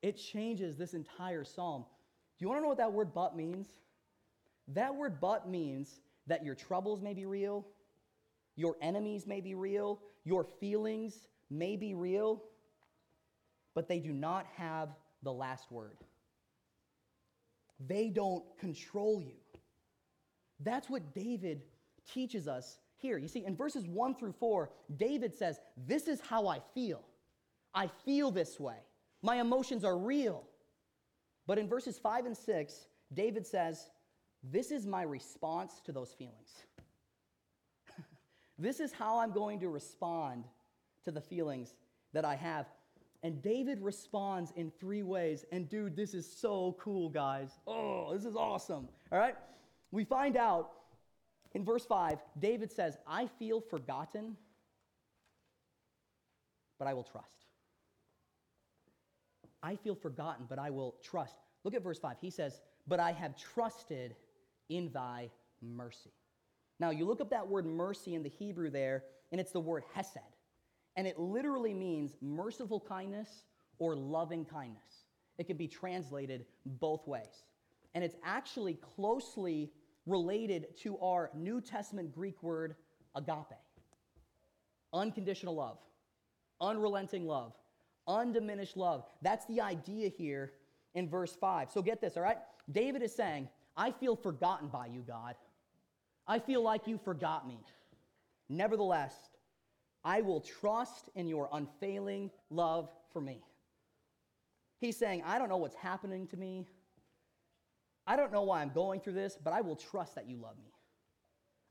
It 0.01 0.17
changes 0.17 0.77
this 0.77 0.93
entire 0.93 1.43
psalm. 1.43 1.85
Do 2.37 2.43
you 2.43 2.49
want 2.49 2.59
to 2.59 2.61
know 2.63 2.69
what 2.69 2.77
that 2.77 2.93
word 2.93 3.13
but 3.13 3.35
means? 3.35 3.67
That 4.69 4.95
word 4.95 5.19
but 5.19 5.49
means 5.49 6.01
that 6.27 6.43
your 6.43 6.55
troubles 6.55 7.01
may 7.01 7.13
be 7.13 7.25
real, 7.25 7.65
your 8.55 8.75
enemies 8.81 9.25
may 9.25 9.41
be 9.41 9.55
real, 9.55 9.99
your 10.23 10.45
feelings 10.59 11.27
may 11.49 11.75
be 11.77 11.93
real, 11.93 12.43
but 13.73 13.87
they 13.87 13.99
do 13.99 14.11
not 14.11 14.45
have 14.55 14.89
the 15.23 15.31
last 15.31 15.71
word. 15.71 15.97
They 17.87 18.09
don't 18.09 18.43
control 18.59 19.21
you. 19.21 19.35
That's 20.59 20.89
what 20.89 21.13
David 21.13 21.61
teaches 22.11 22.47
us 22.47 22.79
here. 22.97 23.17
You 23.17 23.27
see, 23.27 23.45
in 23.45 23.55
verses 23.55 23.85
1 23.85 24.15
through 24.15 24.33
4, 24.39 24.69
David 24.97 25.35
says, 25.35 25.59
This 25.85 26.07
is 26.07 26.19
how 26.19 26.47
I 26.47 26.59
feel. 26.73 27.01
I 27.77 27.91
feel 28.05 28.31
this 28.31 28.59
way. 28.59 28.77
My 29.21 29.39
emotions 29.39 29.85
are 29.85 29.95
real. 29.95 30.43
But 31.45 31.59
in 31.59 31.69
verses 31.69 31.99
5 31.99 32.25
and 32.25 32.35
6, 32.35 32.87
David 33.13 33.45
says, 33.45 33.91
This 34.43 34.71
is 34.71 34.87
my 34.87 35.03
response 35.03 35.79
to 35.85 35.91
those 35.91 36.11
feelings. 36.11 36.65
this 38.57 38.79
is 38.79 38.91
how 38.91 39.19
I'm 39.19 39.31
going 39.31 39.59
to 39.59 39.69
respond 39.69 40.45
to 41.05 41.11
the 41.11 41.21
feelings 41.21 41.75
that 42.13 42.25
I 42.25 42.33
have. 42.35 42.65
And 43.21 43.43
David 43.43 43.79
responds 43.79 44.51
in 44.55 44.71
three 44.79 45.03
ways. 45.03 45.45
And 45.51 45.69
dude, 45.69 45.95
this 45.95 46.15
is 46.15 46.25
so 46.25 46.75
cool, 46.79 47.09
guys. 47.09 47.51
Oh, 47.67 48.11
this 48.11 48.25
is 48.25 48.35
awesome. 48.35 48.89
All 49.11 49.19
right? 49.19 49.35
We 49.91 50.03
find 50.03 50.35
out 50.35 50.71
in 51.53 51.63
verse 51.63 51.85
5, 51.85 52.17
David 52.39 52.71
says, 52.71 52.97
I 53.05 53.27
feel 53.37 53.61
forgotten, 53.61 54.35
but 56.79 56.87
I 56.87 56.95
will 56.95 57.03
trust. 57.03 57.46
I 59.63 59.75
feel 59.75 59.95
forgotten, 59.95 60.45
but 60.49 60.59
I 60.59 60.69
will 60.69 60.95
trust. 61.03 61.35
Look 61.63 61.73
at 61.73 61.83
verse 61.83 61.99
5. 61.99 62.17
He 62.21 62.29
says, 62.29 62.61
But 62.87 62.99
I 62.99 63.11
have 63.11 63.35
trusted 63.35 64.15
in 64.69 64.91
thy 64.91 65.29
mercy. 65.61 66.11
Now, 66.79 66.91
you 66.91 67.05
look 67.05 67.21
up 67.21 67.29
that 67.31 67.47
word 67.47 67.65
mercy 67.65 68.13
in 68.13 68.23
the 68.23 68.29
Hebrew 68.29 68.69
there, 68.69 69.03
and 69.31 69.41
it's 69.41 69.51
the 69.51 69.59
word 69.59 69.83
hesed. 69.93 70.17
And 70.95 71.07
it 71.07 71.19
literally 71.19 71.73
means 71.73 72.15
merciful 72.21 72.79
kindness 72.79 73.43
or 73.79 73.95
loving 73.95 74.45
kindness. 74.45 75.05
It 75.37 75.47
can 75.47 75.57
be 75.57 75.67
translated 75.67 76.45
both 76.65 77.07
ways. 77.07 77.43
And 77.93 78.03
it's 78.03 78.15
actually 78.23 78.75
closely 78.95 79.71
related 80.05 80.75
to 80.77 80.97
our 80.99 81.29
New 81.35 81.61
Testament 81.61 82.13
Greek 82.13 82.41
word 82.41 82.75
agape 83.15 83.57
unconditional 84.93 85.55
love, 85.55 85.77
unrelenting 86.61 87.25
love, 87.25 87.53
undiminished 88.07 88.77
love. 88.77 89.03
That's 89.21 89.45
the 89.45 89.61
idea 89.61 90.09
here 90.09 90.53
in 90.95 91.09
verse 91.09 91.35
5. 91.35 91.71
So 91.71 91.81
get 91.81 92.01
this, 92.01 92.17
all 92.17 92.23
right? 92.23 92.37
David 92.71 93.01
is 93.01 93.15
saying, 93.15 93.49
I 93.75 93.91
feel 93.91 94.15
forgotten 94.15 94.67
by 94.67 94.87
you, 94.87 95.01
God. 95.01 95.35
I 96.27 96.39
feel 96.39 96.61
like 96.61 96.87
you 96.87 96.97
forgot 96.97 97.47
me. 97.47 97.59
Nevertheless, 98.49 99.13
I 100.03 100.21
will 100.21 100.41
trust 100.41 101.09
in 101.15 101.27
your 101.27 101.49
unfailing 101.51 102.31
love 102.49 102.89
for 103.11 103.21
me. 103.21 103.41
He's 104.79 104.97
saying, 104.97 105.23
I 105.25 105.39
don't 105.39 105.49
know 105.49 105.57
what's 105.57 105.75
happening 105.75 106.27
to 106.27 106.37
me. 106.37 106.65
I 108.05 108.15
don't 108.15 108.31
know 108.31 108.43
why 108.43 108.61
I'm 108.61 108.71
going 108.71 109.01
through 109.01 109.13
this, 109.13 109.37
but 109.43 109.53
I 109.53 109.61
will 109.61 109.75
trust 109.75 110.15
that 110.15 110.29
you 110.29 110.37
love 110.37 110.57
me. 110.63 110.71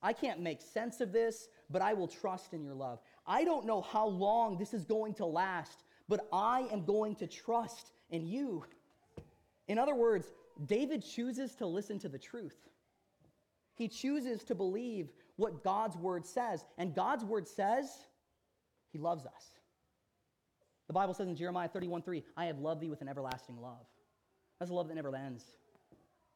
I 0.02 0.12
can't 0.12 0.40
make 0.40 0.60
sense 0.60 1.00
of 1.00 1.12
this, 1.12 1.48
but 1.70 1.82
I 1.82 1.94
will 1.94 2.08
trust 2.08 2.52
in 2.52 2.62
your 2.62 2.74
love. 2.74 3.00
I 3.26 3.44
don't 3.44 3.66
know 3.66 3.80
how 3.80 4.06
long 4.06 4.58
this 4.58 4.74
is 4.74 4.84
going 4.84 5.14
to 5.14 5.24
last, 5.24 5.84
but 6.08 6.26
I 6.32 6.68
am 6.72 6.84
going 6.84 7.16
to 7.16 7.26
trust 7.26 7.92
in 8.10 8.26
you. 8.26 8.64
In 9.68 9.78
other 9.78 9.94
words, 9.94 10.32
David 10.66 11.04
chooses 11.04 11.54
to 11.56 11.66
listen 11.66 11.98
to 12.00 12.08
the 12.08 12.18
truth. 12.18 12.56
He 13.74 13.88
chooses 13.88 14.42
to 14.44 14.54
believe 14.54 15.10
what 15.36 15.62
God's 15.62 15.96
word 15.96 16.24
says. 16.24 16.64
And 16.78 16.94
God's 16.94 17.24
word 17.24 17.46
says 17.46 17.90
he 18.92 18.98
loves 18.98 19.26
us. 19.26 19.50
The 20.86 20.92
Bible 20.92 21.14
says 21.14 21.28
in 21.28 21.36
Jeremiah 21.36 21.68
31 21.68 22.02
3, 22.02 22.22
I 22.36 22.46
have 22.46 22.58
loved 22.58 22.80
thee 22.80 22.88
with 22.88 23.02
an 23.02 23.08
everlasting 23.08 23.60
love. 23.60 23.86
That's 24.58 24.70
a 24.70 24.74
love 24.74 24.88
that 24.88 24.94
never 24.94 25.14
ends. 25.14 25.44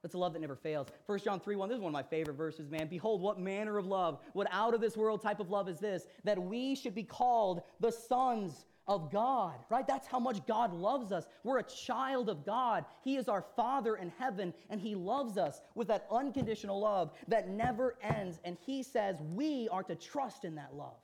That's 0.02 0.14
a 0.14 0.18
love 0.18 0.32
that 0.32 0.40
never 0.40 0.56
fails. 0.56 0.88
1 1.06 1.18
John 1.20 1.40
3 1.40 1.56
1, 1.56 1.68
this 1.68 1.76
is 1.76 1.82
one 1.82 1.90
of 1.90 1.92
my 1.92 2.02
favorite 2.02 2.36
verses, 2.36 2.70
man. 2.70 2.88
Behold, 2.88 3.20
what 3.20 3.38
manner 3.38 3.78
of 3.78 3.86
love, 3.86 4.18
what 4.32 4.48
out 4.50 4.74
of 4.74 4.80
this 4.80 4.96
world 4.96 5.22
type 5.22 5.40
of 5.40 5.50
love 5.50 5.68
is 5.68 5.78
this, 5.78 6.06
that 6.24 6.40
we 6.40 6.74
should 6.74 6.94
be 6.94 7.02
called 7.02 7.62
the 7.80 7.92
sons 7.92 8.64
of 8.90 9.08
God, 9.12 9.54
right? 9.70 9.86
That's 9.86 10.08
how 10.08 10.18
much 10.18 10.44
God 10.48 10.74
loves 10.74 11.12
us. 11.12 11.24
We're 11.44 11.60
a 11.60 11.62
child 11.62 12.28
of 12.28 12.44
God. 12.44 12.84
He 13.04 13.16
is 13.16 13.28
our 13.28 13.44
Father 13.54 13.94
in 13.94 14.12
heaven, 14.18 14.52
and 14.68 14.80
He 14.80 14.96
loves 14.96 15.38
us 15.38 15.60
with 15.76 15.86
that 15.88 16.08
unconditional 16.10 16.80
love 16.80 17.12
that 17.28 17.48
never 17.48 17.96
ends. 18.02 18.40
And 18.44 18.56
He 18.66 18.82
says 18.82 19.22
we 19.22 19.68
are 19.70 19.84
to 19.84 19.94
trust 19.94 20.44
in 20.44 20.56
that 20.56 20.74
love. 20.74 20.98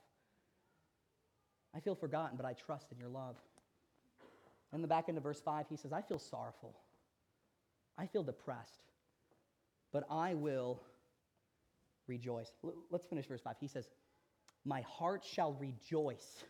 I 1.73 1.79
feel 1.79 1.95
forgotten, 1.95 2.35
but 2.35 2.45
I 2.45 2.51
trust 2.51 2.91
in 2.91 2.99
your 2.99 3.07
love. 3.07 3.37
In 4.73 4.81
the 4.81 4.87
back 4.87 5.05
end 5.07 5.17
of 5.17 5.23
verse 5.23 5.39
5, 5.39 5.67
He 5.69 5.77
says, 5.77 5.93
I 5.93 6.01
feel 6.01 6.19
sorrowful. 6.19 6.75
I 7.97 8.05
feel 8.05 8.21
depressed, 8.21 8.83
but 9.93 10.03
I 10.11 10.33
will 10.33 10.83
rejoice. 12.05 12.51
Let's 12.91 13.05
finish 13.05 13.27
verse 13.27 13.41
5. 13.41 13.55
He 13.61 13.69
says, 13.69 13.87
My 14.65 14.81
heart 14.81 15.23
shall 15.23 15.53
rejoice 15.53 16.43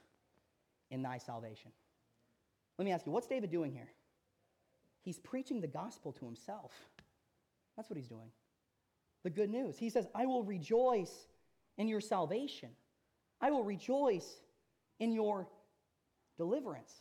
in 0.92 1.02
thy 1.02 1.18
salvation. 1.18 1.72
Let 2.78 2.86
me 2.86 2.92
ask 2.92 3.06
you, 3.06 3.12
what's 3.12 3.28
David 3.28 3.52
doing 3.52 3.72
here? 3.72 3.90
He's 5.04 5.20
preaching 5.20 5.62
the 5.62 5.68
gospel 5.68 6.12
to 6.14 6.26
himself. 6.26 6.72
That's 7.76 7.90
what 7.90 7.98
he's 7.98 8.08
doing. 8.08 8.30
The 9.24 9.30
good 9.30 9.50
news. 9.50 9.78
He 9.78 9.90
says, 9.90 10.08
I 10.14 10.26
will 10.26 10.44
rejoice 10.44 11.28
in 11.78 11.88
your 11.88 12.02
salvation. 12.02 12.70
I 13.42 13.52
will 13.52 13.64
rejoice 13.64 14.38
in 15.00 15.12
your 15.12 15.48
deliverance. 16.38 16.92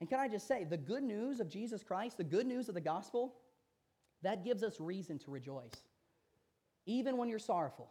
And 0.00 0.08
can 0.08 0.20
I 0.20 0.28
just 0.28 0.46
say, 0.46 0.64
the 0.64 0.76
good 0.76 1.02
news 1.02 1.40
of 1.40 1.48
Jesus 1.48 1.82
Christ, 1.82 2.18
the 2.18 2.24
good 2.24 2.46
news 2.46 2.68
of 2.68 2.74
the 2.74 2.80
gospel, 2.80 3.34
that 4.22 4.44
gives 4.44 4.62
us 4.62 4.80
reason 4.80 5.18
to 5.20 5.30
rejoice. 5.30 5.72
Even 6.86 7.16
when 7.16 7.28
you're 7.28 7.38
sorrowful, 7.38 7.90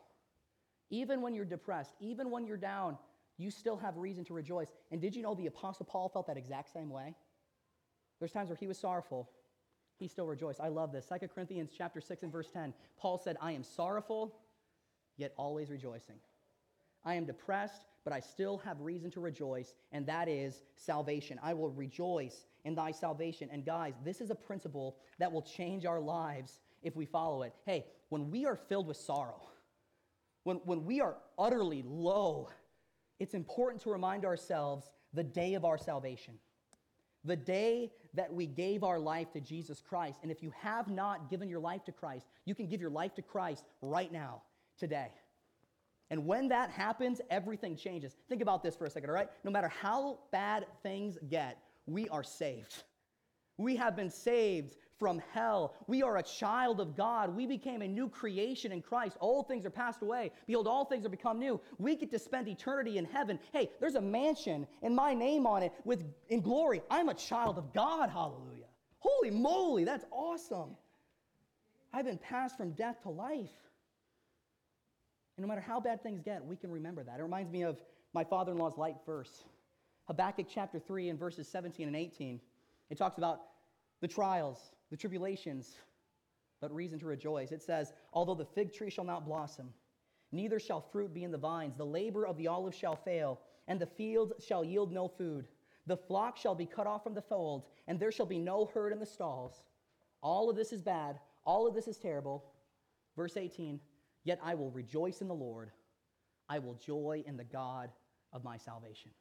even 0.89 1.21
when 1.21 1.33
you're 1.33 1.45
depressed, 1.45 1.93
even 1.99 2.31
when 2.31 2.45
you're 2.45 2.57
down, 2.57 2.97
you 3.37 3.51
still 3.51 3.77
have 3.77 3.97
reason 3.97 4.23
to 4.25 4.33
rejoice. 4.33 4.71
And 4.91 4.99
did 4.99 5.15
you 5.15 5.21
know 5.21 5.35
the 5.35 5.47
Apostle 5.47 5.85
Paul 5.85 6.09
felt 6.09 6.27
that 6.27 6.37
exact 6.37 6.73
same 6.73 6.89
way? 6.89 7.15
There's 8.19 8.31
times 8.31 8.49
where 8.49 8.57
he 8.57 8.67
was 8.67 8.77
sorrowful, 8.77 9.29
he 9.97 10.07
still 10.07 10.27
rejoiced. 10.27 10.59
I 10.59 10.67
love 10.67 10.91
this. 10.91 11.07
2 11.07 11.27
Corinthians 11.27 11.71
chapter 11.75 12.01
6 12.01 12.23
and 12.23 12.31
verse 12.31 12.49
10. 12.51 12.73
Paul 12.97 13.17
said, 13.17 13.37
I 13.41 13.51
am 13.51 13.63
sorrowful, 13.63 14.35
yet 15.17 15.33
always 15.37 15.69
rejoicing. 15.69 16.15
I 17.03 17.15
am 17.15 17.25
depressed, 17.25 17.85
but 18.03 18.13
I 18.13 18.19
still 18.19 18.57
have 18.59 18.81
reason 18.81 19.09
to 19.11 19.19
rejoice, 19.19 19.73
and 19.91 20.05
that 20.07 20.27
is 20.27 20.61
salvation. 20.75 21.39
I 21.41 21.53
will 21.53 21.69
rejoice 21.69 22.45
in 22.65 22.75
thy 22.75 22.91
salvation. 22.91 23.49
And 23.51 23.65
guys, 23.65 23.93
this 24.03 24.21
is 24.21 24.29
a 24.29 24.35
principle 24.35 24.97
that 25.19 25.31
will 25.31 25.41
change 25.41 25.85
our 25.85 25.99
lives 25.99 26.59
if 26.83 26.95
we 26.95 27.05
follow 27.05 27.43
it. 27.43 27.53
Hey, 27.65 27.85
when 28.09 28.29
we 28.29 28.45
are 28.45 28.55
filled 28.55 28.87
with 28.87 28.97
sorrow, 28.97 29.41
when, 30.43 30.57
when 30.65 30.85
we 30.85 31.01
are 31.01 31.17
utterly 31.37 31.83
low, 31.85 32.49
it's 33.19 33.33
important 33.33 33.81
to 33.83 33.91
remind 33.91 34.25
ourselves 34.25 34.89
the 35.13 35.23
day 35.23 35.53
of 35.53 35.65
our 35.65 35.77
salvation, 35.77 36.35
the 37.23 37.35
day 37.35 37.91
that 38.13 38.33
we 38.33 38.45
gave 38.45 38.83
our 38.83 38.99
life 38.99 39.31
to 39.33 39.41
Jesus 39.41 39.81
Christ. 39.81 40.19
And 40.23 40.31
if 40.31 40.41
you 40.41 40.51
have 40.59 40.89
not 40.89 41.29
given 41.29 41.49
your 41.49 41.59
life 41.59 41.83
to 41.85 41.91
Christ, 41.91 42.27
you 42.45 42.55
can 42.55 42.67
give 42.67 42.81
your 42.81 42.89
life 42.89 43.15
to 43.15 43.21
Christ 43.21 43.63
right 43.81 44.11
now, 44.11 44.41
today. 44.77 45.09
And 46.09 46.25
when 46.25 46.47
that 46.49 46.69
happens, 46.71 47.19
everything 47.29 47.75
changes. 47.75 48.15
Think 48.29 48.41
about 48.41 48.63
this 48.63 48.75
for 48.75 48.85
a 48.85 48.89
second, 48.89 49.09
all 49.09 49.15
right? 49.15 49.29
No 49.43 49.51
matter 49.51 49.67
how 49.67 50.19
bad 50.31 50.65
things 50.81 51.17
get, 51.29 51.57
we 51.85 52.07
are 52.09 52.23
saved. 52.23 52.83
We 53.57 53.75
have 53.75 53.95
been 53.95 54.09
saved 54.09 54.75
from 54.99 55.21
hell. 55.33 55.75
We 55.87 56.03
are 56.03 56.17
a 56.17 56.23
child 56.23 56.79
of 56.79 56.95
God. 56.95 57.35
We 57.35 57.45
became 57.45 57.81
a 57.81 57.87
new 57.87 58.09
creation 58.09 58.71
in 58.71 58.81
Christ. 58.81 59.17
Old 59.19 59.47
things 59.47 59.65
are 59.65 59.69
passed 59.71 60.01
away. 60.01 60.31
Behold, 60.45 60.67
all 60.67 60.85
things 60.85 61.05
are 61.05 61.09
become 61.09 61.39
new. 61.39 61.59
We 61.77 61.95
get 61.95 62.11
to 62.11 62.19
spend 62.19 62.47
eternity 62.47 62.97
in 62.97 63.05
heaven. 63.05 63.39
Hey, 63.53 63.69
there's 63.79 63.95
a 63.95 64.01
mansion 64.01 64.67
and 64.81 64.95
my 64.95 65.13
name 65.13 65.45
on 65.45 65.63
it 65.63 65.73
with 65.83 66.03
in 66.29 66.41
glory. 66.41 66.81
I'm 66.89 67.09
a 67.09 67.13
child 67.13 67.57
of 67.57 67.73
God. 67.73 68.09
Hallelujah. 68.09 68.65
Holy 68.99 69.31
moly, 69.31 69.83
that's 69.83 70.05
awesome. 70.11 70.75
I've 71.93 72.05
been 72.05 72.17
passed 72.17 72.57
from 72.57 72.71
death 72.71 73.01
to 73.03 73.09
life. 73.09 73.49
And 75.37 75.45
no 75.45 75.47
matter 75.47 75.61
how 75.61 75.79
bad 75.79 76.01
things 76.01 76.21
get, 76.21 76.43
we 76.43 76.55
can 76.55 76.71
remember 76.71 77.03
that. 77.03 77.19
It 77.19 77.23
reminds 77.23 77.51
me 77.51 77.63
of 77.63 77.79
my 78.13 78.23
father 78.23 78.51
in 78.51 78.57
law's 78.57 78.77
light 78.77 78.95
verse 79.05 79.43
Habakkuk 80.07 80.47
chapter 80.49 80.79
3 80.79 81.09
and 81.09 81.19
verses 81.19 81.47
17 81.49 81.85
and 81.85 81.95
18. 81.95 82.39
It 82.89 82.97
talks 82.97 83.17
about 83.17 83.41
the 84.01 84.07
trials, 84.07 84.71
the 84.89 84.97
tribulations, 84.97 85.75
but 86.61 86.73
reason 86.73 86.99
to 86.99 87.05
rejoice. 87.05 87.51
It 87.51 87.61
says, 87.61 87.93
Although 88.13 88.35
the 88.35 88.45
fig 88.45 88.73
tree 88.73 88.89
shall 88.89 89.03
not 89.03 89.25
blossom, 89.25 89.73
neither 90.31 90.59
shall 90.59 90.81
fruit 90.81 91.13
be 91.13 91.23
in 91.23 91.31
the 91.31 91.37
vines, 91.37 91.75
the 91.75 91.85
labor 91.85 92.25
of 92.25 92.37
the 92.37 92.47
olive 92.47 92.73
shall 92.73 92.95
fail, 92.95 93.39
and 93.67 93.79
the 93.79 93.85
fields 93.85 94.33
shall 94.45 94.63
yield 94.63 94.91
no 94.91 95.07
food. 95.07 95.47
The 95.85 95.97
flock 95.97 96.37
shall 96.37 96.55
be 96.55 96.65
cut 96.65 96.87
off 96.87 97.03
from 97.03 97.13
the 97.13 97.21
fold, 97.21 97.63
and 97.87 97.99
there 97.99 98.11
shall 98.11 98.25
be 98.25 98.39
no 98.39 98.65
herd 98.65 98.91
in 98.91 98.99
the 98.99 99.05
stalls. 99.05 99.61
All 100.21 100.49
of 100.49 100.55
this 100.55 100.73
is 100.73 100.81
bad. 100.81 101.19
All 101.45 101.67
of 101.67 101.73
this 101.73 101.87
is 101.87 101.97
terrible. 101.97 102.43
Verse 103.15 103.37
18 103.37 103.79
Yet 104.23 104.39
I 104.43 104.55
will 104.55 104.71
rejoice 104.71 105.21
in 105.21 105.29
the 105.29 105.33
Lord. 105.33 105.71
I 106.49 106.59
will 106.59 106.75
joy 106.75 107.23
in 107.25 107.37
the 107.37 107.45
God 107.45 107.91
of 108.33 108.43
my 108.43 108.57
salvation. 108.57 109.11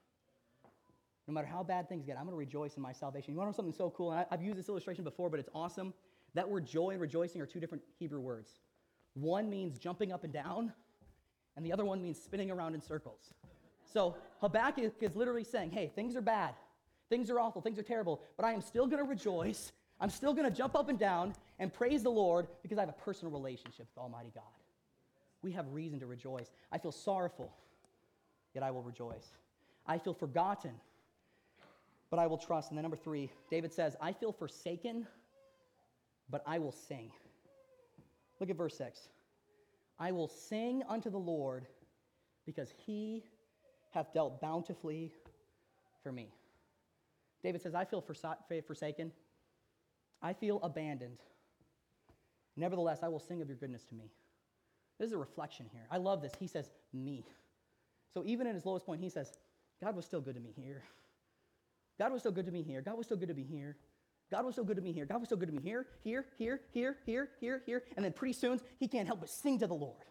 No 1.26 1.34
matter 1.34 1.46
how 1.46 1.62
bad 1.62 1.88
things 1.88 2.04
get, 2.04 2.16
I'm 2.16 2.24
going 2.24 2.34
to 2.34 2.38
rejoice 2.38 2.76
in 2.76 2.82
my 2.82 2.92
salvation. 2.92 3.32
You 3.32 3.38
want 3.38 3.48
to 3.48 3.52
know 3.52 3.56
something 3.56 3.76
so 3.76 3.90
cool? 3.90 4.12
And 4.12 4.20
I, 4.20 4.26
have 4.30 4.42
used 4.42 4.58
this 4.58 4.68
illustration 4.68 5.02
before, 5.02 5.28
but 5.28 5.40
it's 5.40 5.48
awesome. 5.54 5.92
That 6.34 6.48
word 6.48 6.66
joy 6.66 6.90
and 6.90 7.00
rejoicing 7.00 7.40
are 7.40 7.46
two 7.46 7.58
different 7.58 7.82
Hebrew 7.98 8.20
words. 8.20 8.60
One 9.14 9.50
means 9.50 9.78
jumping 9.78 10.12
up 10.12 10.24
and 10.24 10.32
down, 10.32 10.72
and 11.56 11.64
the 11.64 11.72
other 11.72 11.84
one 11.84 12.02
means 12.02 12.20
spinning 12.22 12.50
around 12.50 12.74
in 12.74 12.80
circles. 12.80 13.32
So 13.92 14.16
Habakkuk 14.40 14.94
is 15.00 15.16
literally 15.16 15.44
saying, 15.44 15.70
hey, 15.70 15.90
things 15.94 16.16
are 16.16 16.20
bad, 16.20 16.54
things 17.08 17.30
are 17.30 17.40
awful, 17.40 17.62
things 17.62 17.78
are 17.78 17.82
terrible, 17.82 18.20
but 18.36 18.44
I 18.44 18.52
am 18.52 18.60
still 18.60 18.86
going 18.86 19.02
to 19.02 19.08
rejoice. 19.08 19.72
I'm 20.00 20.10
still 20.10 20.34
going 20.34 20.48
to 20.48 20.54
jump 20.54 20.76
up 20.76 20.90
and 20.90 20.98
down 20.98 21.34
and 21.58 21.72
praise 21.72 22.02
the 22.02 22.10
Lord 22.10 22.48
because 22.62 22.76
I 22.76 22.82
have 22.82 22.90
a 22.90 23.04
personal 23.04 23.32
relationship 23.32 23.86
with 23.94 24.02
Almighty 24.02 24.30
God. 24.34 24.44
We 25.40 25.52
have 25.52 25.66
reason 25.72 25.98
to 26.00 26.06
rejoice. 26.06 26.50
I 26.70 26.78
feel 26.78 26.92
sorrowful, 26.92 27.50
yet 28.54 28.62
I 28.62 28.70
will 28.70 28.82
rejoice. 28.82 29.30
I 29.86 29.96
feel 29.98 30.12
forgotten, 30.12 30.72
but 32.10 32.18
I 32.18 32.26
will 32.26 32.38
trust. 32.38 32.70
And 32.70 32.78
then 32.78 32.82
number 32.82 32.96
three, 32.96 33.30
David 33.50 33.72
says, 33.72 33.96
I 34.00 34.12
feel 34.12 34.32
forsaken, 34.32 35.06
but 36.30 36.42
I 36.46 36.58
will 36.58 36.72
sing. 36.72 37.10
Look 38.40 38.50
at 38.50 38.56
verse 38.56 38.76
6. 38.76 39.08
I 39.98 40.12
will 40.12 40.28
sing 40.28 40.82
unto 40.88 41.10
the 41.10 41.18
Lord 41.18 41.66
because 42.44 42.72
he 42.86 43.24
hath 43.92 44.12
dealt 44.12 44.40
bountifully 44.40 45.12
for 46.02 46.12
me. 46.12 46.28
David 47.42 47.62
says, 47.62 47.74
I 47.74 47.84
feel 47.84 48.02
forsaken. 48.02 49.12
I 50.22 50.32
feel 50.32 50.60
abandoned. 50.62 51.18
Nevertheless, 52.56 53.00
I 53.02 53.08
will 53.08 53.20
sing 53.20 53.42
of 53.42 53.48
your 53.48 53.56
goodness 53.56 53.84
to 53.84 53.94
me. 53.94 54.10
This 54.98 55.08
is 55.08 55.12
a 55.12 55.18
reflection 55.18 55.66
here. 55.72 55.86
I 55.90 55.98
love 55.98 56.22
this. 56.22 56.32
He 56.38 56.46
says, 56.46 56.70
me. 56.92 57.24
So 58.12 58.22
even 58.24 58.46
in 58.46 58.54
his 58.54 58.64
lowest 58.64 58.86
point, 58.86 59.02
he 59.02 59.10
says, 59.10 59.32
God 59.82 59.94
was 59.94 60.06
still 60.06 60.20
good 60.20 60.34
to 60.34 60.40
me 60.40 60.52
here. 60.56 60.82
God 61.98 62.12
was 62.12 62.22
so 62.22 62.30
good 62.30 62.46
to 62.46 62.52
me 62.52 62.62
here. 62.62 62.82
God 62.82 62.98
was 62.98 63.06
so 63.06 63.16
good 63.16 63.28
to 63.28 63.34
me 63.34 63.44
here. 63.44 63.76
God 64.30 64.44
was 64.44 64.54
so 64.56 64.64
good 64.64 64.76
to 64.76 64.82
me 64.82 64.92
here. 64.92 65.06
God 65.06 65.20
was 65.20 65.28
so 65.28 65.36
good 65.36 65.48
to 65.48 65.54
me 65.54 65.60
here, 65.62 65.86
here, 66.02 66.26
here, 66.36 66.60
here, 66.72 66.96
here, 67.06 67.28
here, 67.40 67.62
here. 67.64 67.82
And 67.96 68.04
then 68.04 68.12
pretty 68.12 68.32
soon, 68.32 68.60
he 68.78 68.88
can't 68.88 69.06
help 69.06 69.20
but 69.20 69.30
sing 69.30 69.58
to 69.60 69.66
the 69.66 69.74
Lord. 69.74 70.04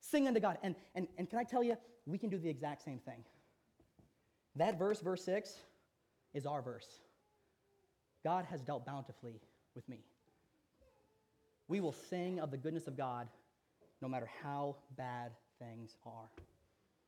Sing 0.00 0.26
unto 0.26 0.40
God. 0.40 0.58
And, 0.62 0.74
and, 0.94 1.06
and 1.18 1.28
can 1.28 1.38
I 1.38 1.44
tell 1.44 1.62
you, 1.62 1.76
we 2.06 2.18
can 2.18 2.30
do 2.30 2.38
the 2.38 2.48
exact 2.48 2.82
same 2.82 2.98
thing. 3.00 3.24
That 4.56 4.78
verse, 4.78 5.00
verse 5.00 5.22
6, 5.24 5.52
is 6.32 6.46
our 6.46 6.62
verse. 6.62 6.86
God 8.24 8.46
has 8.46 8.62
dealt 8.62 8.86
bountifully 8.86 9.40
with 9.74 9.88
me. 9.88 9.98
We 11.68 11.80
will 11.80 11.92
sing 11.92 12.40
of 12.40 12.50
the 12.50 12.56
goodness 12.56 12.86
of 12.86 12.96
God 12.96 13.28
no 14.00 14.08
matter 14.08 14.28
how 14.42 14.76
bad 14.96 15.32
things 15.58 15.96
are. 16.06 16.30